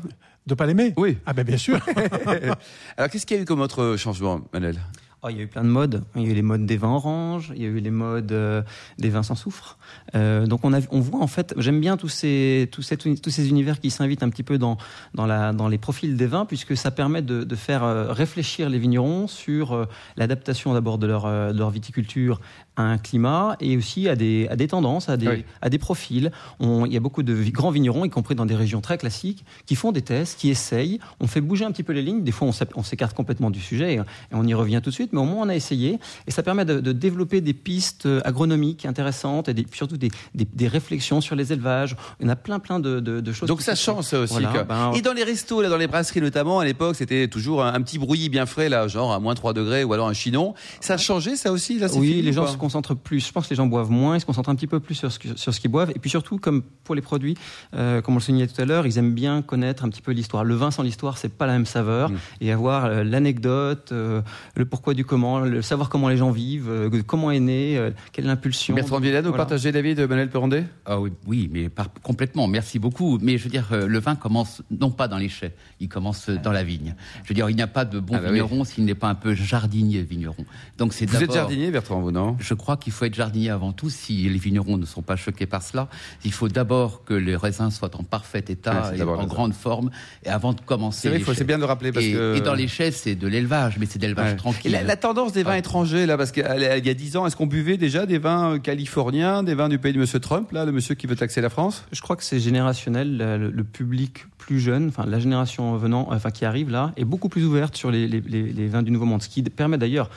De 0.48 0.54
pas 0.54 0.64
l'aimer 0.64 0.94
Oui. 0.96 1.18
Ah 1.26 1.34
ben 1.34 1.44
bien 1.44 1.58
sûr. 1.58 1.78
Alors, 2.96 3.10
qu'est-ce 3.10 3.26
qu'il 3.26 3.36
y 3.36 3.40
a 3.40 3.42
eu 3.42 3.44
comme 3.44 3.60
autre 3.60 3.96
changement, 3.98 4.40
Manel? 4.54 4.78
Oh, 5.24 5.28
il 5.30 5.36
y 5.36 5.40
a 5.40 5.42
eu 5.42 5.48
plein 5.48 5.64
de 5.64 5.68
modes. 5.68 6.04
Il 6.14 6.22
y 6.22 6.26
a 6.26 6.28
eu 6.28 6.34
les 6.34 6.42
modes 6.42 6.64
des 6.64 6.76
vins 6.76 6.92
oranges, 6.92 7.52
il 7.56 7.60
y 7.60 7.64
a 7.64 7.68
eu 7.68 7.80
les 7.80 7.90
modes 7.90 8.30
euh, 8.30 8.62
des 8.98 9.08
vins 9.08 9.24
sans 9.24 9.34
soufre. 9.34 9.76
Euh, 10.14 10.46
donc 10.46 10.64
on, 10.64 10.72
a, 10.72 10.78
on 10.92 11.00
voit 11.00 11.20
en 11.20 11.26
fait, 11.26 11.54
j'aime 11.56 11.80
bien 11.80 11.96
tous 11.96 12.08
ces, 12.08 12.68
tous, 12.70 12.82
ces, 12.82 12.96
tous 12.96 13.30
ces 13.30 13.48
univers 13.48 13.80
qui 13.80 13.90
s'invitent 13.90 14.22
un 14.22 14.28
petit 14.28 14.44
peu 14.44 14.58
dans, 14.58 14.78
dans, 15.14 15.26
la, 15.26 15.52
dans 15.52 15.66
les 15.66 15.78
profils 15.78 16.16
des 16.16 16.26
vins, 16.26 16.44
puisque 16.44 16.76
ça 16.76 16.92
permet 16.92 17.20
de, 17.20 17.42
de 17.42 17.56
faire 17.56 17.82
euh, 17.82 18.12
réfléchir 18.12 18.68
les 18.68 18.78
vignerons 18.78 19.26
sur 19.26 19.72
euh, 19.72 19.86
l'adaptation 20.16 20.72
d'abord 20.72 20.98
de 20.98 21.08
leur, 21.08 21.26
de 21.26 21.58
leur 21.58 21.70
viticulture 21.70 22.40
à 22.78 22.82
un 22.82 22.98
climat 22.98 23.56
et 23.60 23.76
aussi 23.76 24.08
à 24.08 24.14
des, 24.14 24.46
à 24.50 24.56
des 24.56 24.68
tendances, 24.68 25.08
à 25.08 25.16
des, 25.16 25.44
à 25.60 25.68
des 25.68 25.78
profils. 25.78 26.30
On, 26.60 26.86
il 26.86 26.92
y 26.92 26.96
a 26.96 27.00
beaucoup 27.00 27.24
de 27.24 27.42
grands 27.50 27.72
vignerons, 27.72 28.04
y 28.04 28.10
compris 28.10 28.36
dans 28.36 28.46
des 28.46 28.54
régions 28.54 28.80
très 28.80 28.98
classiques, 28.98 29.44
qui 29.66 29.74
font 29.74 29.90
des 29.90 30.02
tests, 30.02 30.38
qui 30.38 30.48
essayent. 30.48 31.00
On 31.18 31.26
fait 31.26 31.40
bouger 31.40 31.64
un 31.64 31.72
petit 31.72 31.82
peu 31.82 31.92
les 31.92 32.02
lignes. 32.02 32.22
Des 32.22 32.30
fois, 32.30 32.48
on 32.76 32.82
s'écarte 32.82 33.16
complètement 33.16 33.50
du 33.50 33.60
sujet 33.60 33.94
et, 33.94 34.00
on 34.32 34.46
y 34.46 34.54
revient 34.54 34.80
tout 34.82 34.90
de 34.90 34.94
suite, 34.94 35.07
mais 35.12 35.20
au 35.20 35.24
moins 35.24 35.46
on 35.46 35.48
a 35.48 35.54
essayé. 35.54 35.98
Et 36.26 36.30
ça 36.30 36.42
permet 36.42 36.64
de, 36.64 36.80
de 36.80 36.92
développer 36.92 37.40
des 37.40 37.54
pistes 37.54 38.08
agronomiques 38.24 38.86
intéressantes 38.86 39.48
et 39.48 39.54
des, 39.54 39.66
surtout 39.72 39.96
des, 39.96 40.10
des, 40.34 40.44
des, 40.44 40.68
réflexions 40.68 41.20
sur 41.20 41.36
les 41.36 41.52
élevages. 41.52 41.96
On 42.20 42.28
a 42.28 42.36
plein, 42.36 42.58
plein 42.58 42.80
de, 42.80 43.00
de, 43.00 43.32
choses. 43.32 43.48
Donc 43.48 43.62
ça 43.62 43.74
change 43.74 44.04
ça 44.04 44.20
aussi. 44.20 44.42
Ben, 44.68 44.92
et 44.94 45.02
dans 45.02 45.12
les 45.12 45.24
restos, 45.24 45.62
là, 45.62 45.68
dans 45.68 45.76
les 45.76 45.86
brasseries 45.86 46.20
notamment, 46.20 46.60
à 46.60 46.64
l'époque, 46.64 46.96
c'était 46.96 47.28
toujours 47.28 47.64
un, 47.64 47.80
petit 47.82 47.98
brouillis 47.98 48.28
bien 48.28 48.46
frais, 48.46 48.68
là, 48.68 48.88
genre 48.88 49.12
à 49.12 49.20
moins 49.20 49.34
3 49.34 49.52
degrés 49.52 49.84
ou 49.84 49.92
alors 49.92 50.08
un 50.08 50.12
chinon. 50.12 50.54
Ça 50.80 50.94
a 50.94 50.96
changé 50.96 51.36
ça 51.36 51.52
aussi 51.52 51.78
là, 51.78 51.88
Oui, 51.94 52.22
les 52.22 52.32
gens 52.32 52.46
se 52.46 52.56
concentrent 52.56 52.96
plus. 52.96 53.26
Je 53.26 53.32
pense 53.32 53.46
que 53.46 53.50
les 53.50 53.56
gens 53.56 53.66
boivent 53.66 53.90
moins, 53.90 54.16
ils 54.16 54.20
se 54.20 54.26
concentrent 54.26 54.50
un 54.50 54.54
petit 54.54 54.66
peu 54.66 54.80
plus 54.80 54.94
sur 54.94 55.12
ce, 55.12 55.18
sur 55.36 55.54
ce 55.54 55.60
qu'ils 55.60 55.70
boivent. 55.70 55.90
Et 55.90 55.98
puis 55.98 56.10
surtout, 56.10 56.38
comme 56.38 56.62
pour 56.84 56.94
les 56.94 57.02
produits, 57.02 57.36
euh, 57.74 58.00
comme 58.00 58.14
on 58.14 58.18
le 58.18 58.22
soulignait 58.22 58.46
tout 58.46 58.60
à 58.60 58.64
l'heure, 58.64 58.86
ils 58.86 58.98
aiment 58.98 59.14
bien 59.14 59.42
connaître 59.42 59.84
un 59.84 59.88
petit 59.88 60.02
peu 60.02 60.12
l'histoire. 60.12 60.44
Le 60.44 60.54
vin 60.54 60.70
sans 60.70 60.82
l'histoire, 60.82 61.18
c'est 61.18 61.28
pas 61.28 61.46
la 61.46 61.52
même 61.52 61.66
saveur. 61.66 62.10
Mm. 62.10 62.18
Et 62.40 62.52
avoir 62.52 62.84
euh, 62.86 63.04
l'anecdote, 63.04 63.90
euh, 63.92 64.22
le 64.56 64.64
pourquoi 64.64 64.94
du 64.98 65.04
comment, 65.04 65.38
le 65.38 65.62
savoir 65.62 65.88
comment 65.88 66.08
les 66.08 66.16
gens 66.16 66.32
vivent, 66.32 66.90
comment 67.06 67.30
est 67.30 67.38
né, 67.38 67.80
quelle 68.10 68.24
est 68.24 68.28
l'impulsion. 68.28 68.74
Bertrand 68.74 68.98
Villene, 68.98 69.24
vous 69.24 69.32
partagez 69.32 69.70
l'avis 69.70 69.94
de 69.94 70.04
Manuel 70.06 70.28
Perrondet 70.28 70.64
ah 70.86 70.98
oui, 70.98 71.12
oui, 71.24 71.48
mais 71.52 71.70
complètement. 72.02 72.48
Merci 72.48 72.80
beaucoup. 72.80 73.18
Mais 73.22 73.38
je 73.38 73.44
veux 73.44 73.50
dire, 73.50 73.68
le 73.70 73.98
vin 74.00 74.16
commence 74.16 74.60
non 74.72 74.90
pas 74.90 75.06
dans 75.06 75.18
les 75.18 75.28
chais, 75.28 75.54
il 75.78 75.88
commence 75.88 76.28
dans 76.30 76.50
la 76.50 76.64
vigne. 76.64 76.96
Je 77.22 77.28
veux 77.28 77.34
dire, 77.36 77.48
il 77.48 77.54
n'y 77.54 77.62
a 77.62 77.68
pas 77.68 77.84
de 77.84 78.00
bon 78.00 78.14
ah 78.16 78.20
bah 78.20 78.32
vigneron 78.32 78.64
s'il 78.64 78.84
n'est 78.86 78.96
pas 78.96 79.08
un 79.08 79.14
peu 79.14 79.34
jardinier 79.34 80.02
vigneron. 80.02 80.44
Donc 80.78 80.92
c'est 80.92 81.06
Vous 81.06 81.22
êtes 81.22 81.32
jardinier, 81.32 81.70
Bertrand, 81.70 82.00
vous 82.00 82.10
non? 82.10 82.36
Je 82.40 82.54
crois 82.54 82.76
qu'il 82.76 82.92
faut 82.92 83.04
être 83.04 83.14
jardinier 83.14 83.50
avant 83.50 83.72
tout, 83.72 83.90
si 83.90 84.28
les 84.28 84.38
vignerons 84.38 84.78
ne 84.78 84.86
sont 84.86 85.02
pas 85.02 85.14
choqués 85.14 85.46
par 85.46 85.62
cela. 85.62 85.88
Il 86.24 86.32
faut 86.32 86.48
d'abord 86.48 87.04
que 87.04 87.14
les 87.14 87.36
raisins 87.36 87.70
soient 87.70 87.94
en 87.94 88.02
parfait 88.02 88.44
état 88.48 88.92
et 88.96 89.02
en 89.02 89.26
grande 89.26 89.54
forme, 89.54 89.90
et 90.24 90.28
avant 90.28 90.54
de 90.54 90.60
commencer. 90.60 91.22
C'est 91.34 91.44
bien 91.44 91.56
de 91.56 91.62
le 91.62 91.68
rappeler 91.68 91.92
parce 91.92 92.04
et, 92.04 92.12
que... 92.12 92.36
et 92.36 92.40
dans 92.40 92.54
les 92.54 92.66
chais, 92.66 92.90
c'est 92.90 93.14
de 93.14 93.28
l'élevage, 93.28 93.76
mais 93.78 93.86
c'est 93.86 94.00
d'élevage 94.00 94.36
tranquille. 94.36 94.72
La, 94.88 94.96
tendance 94.96 95.32
des 95.32 95.42
vins 95.42 95.54
étrangers, 95.54 96.06
là, 96.06 96.16
parce 96.16 96.32
qu'il 96.32 96.42
y 96.42 96.90
a 96.90 96.94
dix 96.94 97.16
ans, 97.16 97.26
est-ce 97.26 97.36
qu'on 97.36 97.46
buvait 97.46 97.76
déjà 97.76 98.06
des 98.06 98.18
vins 98.18 98.54
euh, 98.54 98.58
californiens, 98.58 99.42
des 99.42 99.54
vins 99.54 99.68
du 99.68 99.78
pays 99.78 99.92
de 99.92 99.98
Monsieur 99.98 100.18
Trump, 100.18 100.50
là, 100.52 100.64
le 100.64 100.72
monsieur 100.72 100.94
qui 100.94 101.06
veut 101.06 101.16
taxer 101.16 101.40
la 101.40 101.50
France? 101.50 101.84
Je 101.92 102.00
crois 102.00 102.16
que 102.16 102.24
c'est 102.24 102.40
générationnel. 102.40 103.16
Le, 103.18 103.64
public 103.64 104.26
plus 104.38 104.60
jeune, 104.60 104.88
enfin 104.88 105.04
la 105.06 105.18
génération 105.18 105.76
venant, 105.76 106.08
enfin 106.10 106.30
qui 106.30 106.44
arrive 106.44 106.70
là, 106.70 106.92
est 106.96 107.04
beaucoup 107.04 107.28
plus 107.28 107.44
ouverte 107.44 107.76
sur 107.76 107.90
les, 107.90 108.08
les 108.08 108.66
vins 108.66 108.82
du 108.82 108.90
Nouveau 108.90 109.04
Monde, 109.04 109.22
ce 109.22 109.28
qui 109.28 109.42
permet 109.42 109.76
d'ailleurs 109.76 110.08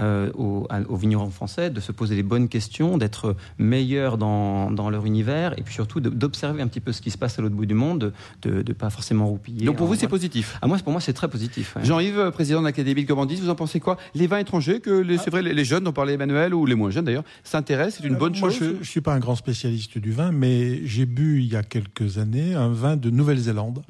euh, 0.00 0.30
aux, 0.32 0.96
vignerons 0.96 1.28
français 1.28 1.68
de 1.68 1.78
se 1.80 1.92
poser 1.92 2.16
les 2.16 2.22
bonnes 2.22 2.48
questions, 2.48 2.96
d'être 2.96 3.36
meilleurs 3.58 4.16
dans, 4.16 4.70
dans, 4.70 4.88
leur 4.88 5.04
univers 5.04 5.52
et 5.58 5.62
puis 5.62 5.74
surtout 5.74 6.00
d'observer 6.00 6.62
un 6.62 6.68
petit 6.68 6.80
peu 6.80 6.92
ce 6.92 7.02
qui 7.02 7.10
se 7.10 7.18
passe 7.18 7.38
à 7.38 7.42
l'autre 7.42 7.54
bout 7.54 7.66
du 7.66 7.74
monde, 7.74 8.12
de 8.42 8.62
ne 8.66 8.72
pas 8.72 8.88
forcément 8.88 9.26
roupiller. 9.26 9.66
Donc 9.66 9.76
pour 9.76 9.86
vous, 9.86 9.96
c'est 9.96 10.08
positif? 10.08 10.58
Ah, 10.62 10.68
moi, 10.68 10.78
Pour 10.78 10.92
moi, 10.92 11.02
c'est 11.02 11.12
très 11.12 11.28
positif. 11.28 11.76
Jean-Yves, 11.82 12.30
président 12.32 12.60
de 12.60 12.66
l'Académie 12.66 13.02
de 13.02 13.08
Gourmandise, 13.08 13.42
vous 13.42 13.50
en 13.50 13.54
pensez 13.54 13.78
quoi? 13.78 13.98
Les 14.20 14.26
vins 14.26 14.38
étrangers, 14.38 14.80
que 14.80 15.04
c'est 15.16 15.30
vrai, 15.30 15.42
les, 15.42 15.64
jeunes 15.64 15.84
dont 15.84 15.92
parlait 15.92 16.12
Emmanuel, 16.12 16.54
ou 16.54 16.66
les 16.66 16.74
moins 16.74 16.90
jeunes 16.90 17.06
d'ailleurs, 17.06 17.24
s'intéressent, 17.42 18.00
c'est 18.02 18.08
une 18.08 18.16
bonne 18.16 18.34
chose 18.34 18.60
Moi, 18.60 18.68
je 18.70 18.78
ne 18.78 18.84
suis 18.84 19.00
pas 19.00 19.14
un 19.14 19.18
grand 19.18 19.34
spécialiste 19.34 19.98
du 19.98 20.12
vin, 20.12 20.30
mais 20.30 20.86
j'ai 20.86 21.06
bu 21.06 21.40
il 21.40 21.50
y 21.50 21.56
a 21.56 21.62
quelques 21.62 22.18
années 22.18 22.54
un 22.54 22.68
vin 22.68 22.96
de 22.96 23.10
Nouvelle-Zélande. 23.10 23.82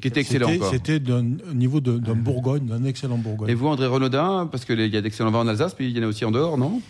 Qui 0.00 0.08
était 0.08 0.20
excellent. 0.20 0.50
C'était 0.70 1.00
d'un 1.00 1.22
niveau 1.54 1.80
d'un 1.80 2.14
Bourgogne, 2.14 2.66
d'un 2.66 2.84
excellent 2.84 3.18
Bourgogne. 3.18 3.48
Et 3.48 3.54
vous, 3.54 3.68
André 3.68 3.86
Renaudin, 3.86 4.46
parce 4.50 4.64
qu'il 4.64 4.80
y 4.80 4.96
a 4.96 5.00
d'excellents 5.00 5.30
vins 5.30 5.40
en 5.40 5.48
Alsace, 5.48 5.74
puis 5.74 5.88
il 5.88 5.96
y 5.96 6.00
en 6.00 6.04
a 6.04 6.06
aussi 6.06 6.24
en 6.24 6.30
dehors, 6.30 6.58
non? 6.58 6.80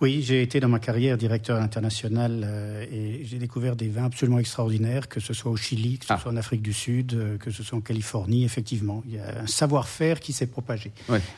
Oui, 0.00 0.22
j'ai 0.22 0.40
été 0.40 0.60
dans 0.60 0.68
ma 0.68 0.78
carrière 0.78 1.18
directeur 1.18 1.60
international 1.60 2.42
euh, 2.42 2.86
et 2.90 3.22
j'ai 3.24 3.36
découvert 3.36 3.76
des 3.76 3.88
vins 3.88 4.06
absolument 4.06 4.38
extraordinaires, 4.38 5.08
que 5.08 5.20
ce 5.20 5.34
soit 5.34 5.50
au 5.50 5.56
Chili, 5.56 5.98
que 5.98 6.06
ce 6.06 6.14
ah. 6.14 6.18
soit 6.18 6.32
en 6.32 6.36
Afrique 6.36 6.62
du 6.62 6.72
Sud, 6.72 7.12
euh, 7.12 7.36
que 7.36 7.50
ce 7.50 7.62
soit 7.62 7.76
en 7.76 7.82
Californie. 7.82 8.44
Effectivement, 8.44 9.02
il 9.06 9.16
y 9.16 9.18
a 9.18 9.42
un 9.42 9.46
savoir-faire 9.46 10.20
qui 10.20 10.32
s'est 10.32 10.46
propagé. 10.46 10.90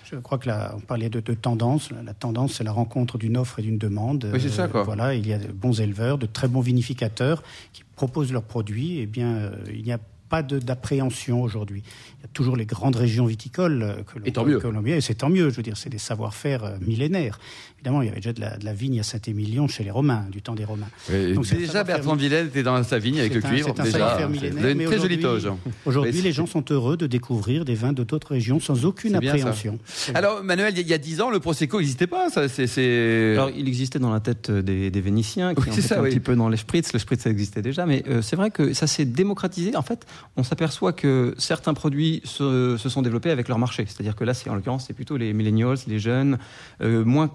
Je 0.05 0.17
crois 0.17 0.39
que 0.39 0.49
là, 0.49 0.75
on 0.77 0.81
parlait 0.81 1.09
de, 1.09 1.21
tendance. 1.35 1.91
La 2.05 2.15
tendance, 2.15 2.55
c'est 2.55 2.65
la 2.65 2.73
rencontre 2.73 3.19
d'une 3.19 3.37
offre 3.37 3.59
et 3.59 3.63
d'une 3.63 3.79
demande. 3.79 4.31
Oui, 4.33 4.41
c'est 4.41 4.49
ça, 4.49 4.69
quoi. 4.69 4.85
voilà, 4.85 5.15
il 5.15 5.27
y 5.27 5.33
a 5.33 5.39
de 5.39 5.51
bons 5.51 5.81
éleveurs, 5.81 6.19
de 6.19 6.27
très 6.27 6.47
bons 6.47 6.61
vinificateurs 6.61 7.43
qui 7.73 7.83
proposent 7.97 8.33
leurs 8.33 8.45
produits. 8.45 8.99
Eh 9.01 9.07
bien, 9.07 9.51
il 9.73 9.83
n'y 9.83 9.93
a 9.93 9.99
pas 10.29 10.43
d'appréhension 10.43 11.43
aujourd'hui. 11.43 11.83
Il 12.23 12.27
y 12.27 12.29
a 12.29 12.33
toujours 12.35 12.55
les 12.55 12.67
grandes 12.67 12.95
régions 12.95 13.27
viticoles 13.27 13.83
euh, 13.83 14.03
que 14.05 14.69
l'on 14.69 14.87
et 14.87 15.01
c'est 15.01 15.15
tant 15.15 15.29
mieux. 15.29 15.51
Je 15.51 15.57
veux 15.57 15.63
dire, 15.65 15.77
c'est 15.77 15.91
des 15.91 15.99
savoir-faire 15.99 16.63
euh, 16.63 16.77
millénaires. 16.81 17.41
Évidemment, 17.79 18.03
il 18.03 18.07
y 18.07 18.09
avait 18.11 18.21
déjà 18.21 18.33
de 18.33 18.65
la, 18.65 18.73
vigne 18.73 19.01
à 19.01 19.03
Saint-Émilion 19.03 19.67
chez 19.67 19.83
les 19.83 19.91
Romains, 19.91 20.27
du 20.31 20.41
temps 20.41 20.55
des 20.55 20.65
Romains. 20.65 20.87
Donc, 21.35 21.49
déjà, 21.49 21.83
Bertrand 21.83 22.15
Villèle 22.15 22.47
était 22.47 22.63
dans 22.63 22.81
sa 22.85 23.01
vigne 23.01 23.19
avec 23.19 23.35
le 23.35 23.41
cuivre. 23.41 23.73
C'est 23.75 23.83
un 23.83 23.91
savoir-faire 23.91 24.29
millénaire. 24.29 24.65
Une 24.65 24.85
très 24.85 25.01
jolie 25.01 25.19
toge. 25.19 25.49
Aujourd'hui, 25.85 26.23
les 26.23 26.31
gens 26.31 26.47
sont 26.47 26.65
heureux 26.71 26.97
de 26.97 27.09
découvrir 27.09 27.65
des 27.65 27.75
vins 27.75 27.93
de 27.93 28.05
d'autres 28.05 28.33
régions 28.33 28.61
sans 28.61 28.85
aucune 28.85 29.17
appréhension. 29.17 29.81
Alors, 30.15 30.45
Manuel, 30.45 30.79
il 30.79 30.87
y 30.87 30.95
a 30.95 30.99
dix 30.99 31.21
ans, 31.21 31.31
le 31.31 31.41
Prosecco 31.41 31.79
n'existait 31.79 32.07
pas. 32.07 32.31
Ça, 32.31 32.43
Alors, 32.43 33.51
il 33.51 33.67
existait 33.67 33.99
dans 33.99 34.13
la 34.13 34.21
tête 34.21 34.51
des, 34.51 34.91
Vénitiens, 35.03 35.55
qui 35.57 35.69
oui, 35.69 35.83
ça, 35.83 35.99
un 35.99 36.05
petit 36.05 36.21
peu 36.21 36.37
dans 36.37 36.49
les 36.49 36.57
spritz. 36.57 36.93
Le 36.93 37.01
spritz, 37.01 37.23
ça 37.23 37.31
existait 37.31 37.63
déjà. 37.63 37.85
Mais 37.85 38.05
euh, 38.07 38.23
c'est 38.23 38.37
vrai 38.37 38.53
que 38.53 38.75
ça 38.75 38.87
s'est 38.87 39.05
démocratisé. 39.05 39.75
En 39.75 39.83
fait, 39.83 40.07
on 40.37 40.45
s'aperçoit 40.45 40.93
que 40.93 41.35
certains 41.39 41.75
produits 41.75 42.12
se, 42.25 42.77
se, 42.77 42.89
sont 42.89 43.03
développés 43.03 43.31
avec 43.31 43.49
leur 43.49 43.59
marché. 43.59 43.85
C'est-à-dire 43.87 44.15
que 44.15 44.25
là, 44.25 44.35
c'est 44.35 44.51
en 44.51 44.55
l'occurrence, 44.55 44.85
c'est 44.87 44.93
plutôt 44.93 45.17
les 45.17 45.33
millennials, 45.33 45.79
les 45.87 45.99
jeunes, 45.99 46.39
euh, 46.81 47.05
moins 47.05 47.31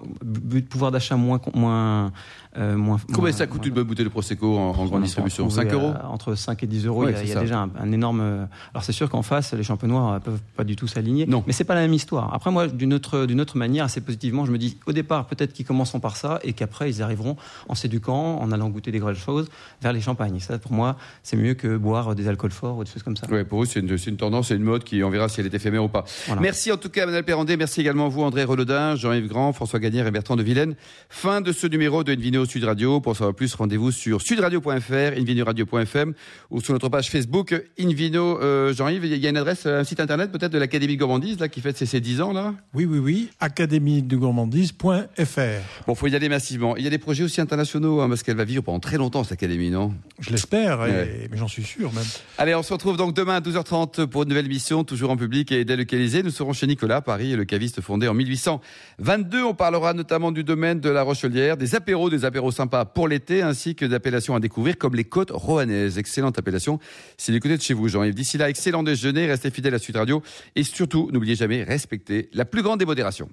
pouvoir 0.70 0.92
d'achat 0.92 1.16
moins 1.16 1.40
moins 1.54 2.12
euh, 2.56 2.76
moins. 2.76 2.98
Combien 3.12 3.32
ça 3.32 3.46
coûte 3.46 3.64
une 3.66 3.74
bonne 3.74 3.84
bouteille 3.84 4.04
de 4.04 4.10
prosecco 4.10 4.56
en, 4.56 4.70
en 4.70 4.86
grande 4.86 5.02
distribution 5.02 5.48
5 5.48 5.72
euros 5.72 5.92
Entre 6.04 6.34
5 6.34 6.62
et 6.62 6.66
10 6.66 6.86
euros. 6.86 7.08
il 7.08 7.12
y 7.12 7.14
a, 7.14 7.22
il 7.22 7.28
y 7.28 7.32
a 7.32 7.40
déjà 7.40 7.60
un, 7.60 7.70
un, 7.78 7.92
énorme. 7.92 8.48
Alors 8.72 8.82
c'est 8.82 8.92
sûr 8.92 9.08
qu'en 9.10 9.22
face, 9.22 9.52
les 9.52 9.62
champenois 9.62 10.20
peuvent 10.20 10.40
pas 10.56 10.64
du 10.64 10.76
tout 10.76 10.86
s'aligner. 10.86 11.26
Non. 11.26 11.44
Mais 11.46 11.52
c'est 11.52 11.64
pas 11.64 11.74
la 11.74 11.82
même 11.82 11.94
histoire. 11.94 12.32
Après, 12.34 12.50
moi, 12.50 12.66
d'une 12.66 12.94
autre 12.94 13.26
d'une 13.26 13.40
autre 13.40 13.56
manière, 13.56 13.84
assez 13.84 14.00
positivement, 14.00 14.44
je 14.44 14.52
me 14.52 14.58
dis 14.58 14.78
au 14.86 14.92
départ 14.92 15.26
peut-être 15.26 15.52
qu'ils 15.52 15.66
commenceront 15.66 16.00
par 16.00 16.16
ça 16.16 16.40
et 16.42 16.52
qu'après 16.52 16.90
ils 16.90 17.02
arriveront 17.02 17.36
en 17.68 17.74
s'éduquant, 17.74 18.38
en 18.40 18.52
allant 18.52 18.68
goûter 18.68 18.90
des 18.90 18.98
grosses 18.98 19.18
choses 19.18 19.48
vers 19.82 19.92
les 19.92 20.00
champagnes. 20.00 20.40
Ça, 20.40 20.58
pour 20.58 20.72
moi, 20.72 20.96
c'est 21.22 21.36
mieux 21.36 21.54
que 21.54 21.76
boire 21.76 22.14
des 22.14 22.28
alcools 22.28 22.50
forts 22.50 22.78
ou 22.78 22.84
des 22.84 22.90
choses 22.90 23.02
comme 23.02 23.16
ça. 23.16 23.26
Oui, 23.30 23.44
pour 23.44 23.62
eux, 23.62 23.66
c'est 23.66 23.80
une, 23.80 23.96
une, 24.06 24.16
tendance, 24.16 24.48
c'est 24.48 24.56
une 24.56 24.62
mode 24.68 24.84
qui, 24.84 25.02
on 25.02 25.10
verra 25.10 25.28
si 25.28 25.40
elle 25.40 25.46
est 25.46 25.54
éphémère 25.54 25.84
ou 25.84 25.88
pas. 25.88 26.04
Merci 26.40 26.72
en 26.72 26.76
tout 26.76 26.88
cas, 26.88 27.06
Manuel 27.06 27.24
Perrandé. 27.24 27.56
Merci 27.56 27.80
également 27.80 28.06
à 28.06 28.08
vous, 28.08 28.22
André 28.22 28.44
Renaudin, 28.44 28.96
Jean-Yves 28.96 29.28
Grand, 29.28 29.52
François 29.52 29.78
Gagnère 29.78 30.06
et 30.06 30.10
Bertrand 30.10 30.36
de 30.36 30.42
Vilaine. 30.42 30.74
Fin 31.08 31.40
de 31.40 31.52
ce 31.52 31.66
numéro 31.66 32.04
de 32.04 32.12
Invino 32.12 32.44
Sud 32.44 32.64
Radio. 32.64 33.00
Pour 33.00 33.16
savoir 33.16 33.34
plus, 33.34 33.54
rendez-vous 33.54 33.90
sur 33.90 34.22
sudradio.fr, 34.22 35.18
invinoradio.fm 35.18 36.14
ou 36.50 36.60
sur 36.60 36.72
notre 36.72 36.88
page 36.88 37.10
Facebook 37.10 37.60
Invino. 37.78 38.40
Euh, 38.40 38.72
Jean-Yves, 38.72 39.04
il 39.04 39.16
y 39.16 39.26
a 39.26 39.30
une 39.30 39.36
adresse, 39.36 39.66
un 39.66 39.84
site 39.84 40.00
internet 40.00 40.30
peut-être 40.30 40.52
de 40.52 40.58
l'Académie 40.58 40.94
de 40.94 41.00
gourmandise 41.00 41.38
là 41.38 41.48
qui 41.48 41.60
fête 41.60 41.76
ses, 41.76 41.86
ses 41.86 42.00
10 42.00 42.20
ans 42.20 42.32
là? 42.32 42.54
Oui, 42.74 42.84
oui, 42.84 42.98
oui. 42.98 43.30
Académie 43.40 44.02
de 44.02 44.16
gourmandise.fr. 44.16 45.86
Bon, 45.86 45.94
faut 45.94 46.06
y 46.06 46.16
aller 46.16 46.28
massivement. 46.28 46.76
Il 46.76 46.84
y 46.84 46.86
a 46.86 46.90
des 46.90 46.98
projets 46.98 47.24
aussi 47.24 47.40
internationaux 47.40 48.00
hein, 48.00 48.08
parce 48.08 48.22
qu'elle 48.22 48.36
va 48.36 48.44
vivre 48.44 48.62
pendant 48.62 48.80
très 48.80 48.96
longtemps 48.96 49.24
cette 49.24 49.32
académie, 49.32 49.70
non? 49.70 49.94
Je 50.20 50.30
l'espère, 50.30 50.80
mais 50.80 51.36
j'en 51.36 51.48
suis 51.48 51.64
sûr 51.64 51.92
même. 51.92 52.04
Allez, 52.36 52.54
on 52.54 52.62
se 52.62 52.72
retrouve 52.72 52.96
donc 52.96 53.14
demain 53.14 53.36
à 53.36 53.40
12h30 53.40 54.06
pour 54.06 54.22
une 54.22 54.28
nouvelle 54.28 54.46
émission, 54.46 54.57
toujours 54.58 55.10
en 55.10 55.16
public 55.16 55.52
et 55.52 55.64
délocalisée. 55.64 56.22
Nous 56.22 56.30
serons 56.30 56.52
chez 56.52 56.66
Nicolas, 56.66 57.00
Paris, 57.00 57.36
le 57.36 57.44
caviste 57.44 57.80
fondé 57.80 58.08
en 58.08 58.14
1822. 58.14 59.42
On 59.42 59.54
parlera 59.54 59.94
notamment 59.94 60.32
du 60.32 60.44
domaine 60.44 60.80
de 60.80 60.88
la 60.88 61.02
Rochelière, 61.02 61.56
des 61.56 61.74
apéros, 61.74 62.10
des 62.10 62.24
apéros 62.24 62.50
sympas 62.50 62.84
pour 62.84 63.08
l'été, 63.08 63.42
ainsi 63.42 63.74
que 63.74 63.84
d'appellations 63.84 64.34
à 64.34 64.40
découvrir 64.40 64.76
comme 64.78 64.94
les 64.94 65.04
côtes 65.04 65.30
roanaises. 65.30 65.98
Excellente 65.98 66.38
appellation. 66.38 66.78
C'est 67.16 67.32
du 67.32 67.40
côté 67.40 67.56
de 67.56 67.62
chez 67.62 67.74
vous, 67.74 67.88
Jean-Yves. 67.88 68.14
D'ici 68.14 68.38
là, 68.38 68.50
excellent 68.50 68.82
déjeuner, 68.82 69.26
restez 69.26 69.50
fidèles 69.50 69.74
à 69.74 69.78
Sud 69.78 69.96
Radio 69.96 70.22
et 70.56 70.64
surtout, 70.64 71.10
n'oubliez 71.12 71.36
jamais, 71.36 71.62
respectez 71.62 72.28
la 72.32 72.44
plus 72.44 72.62
grande 72.62 72.78
démodération. 72.78 73.28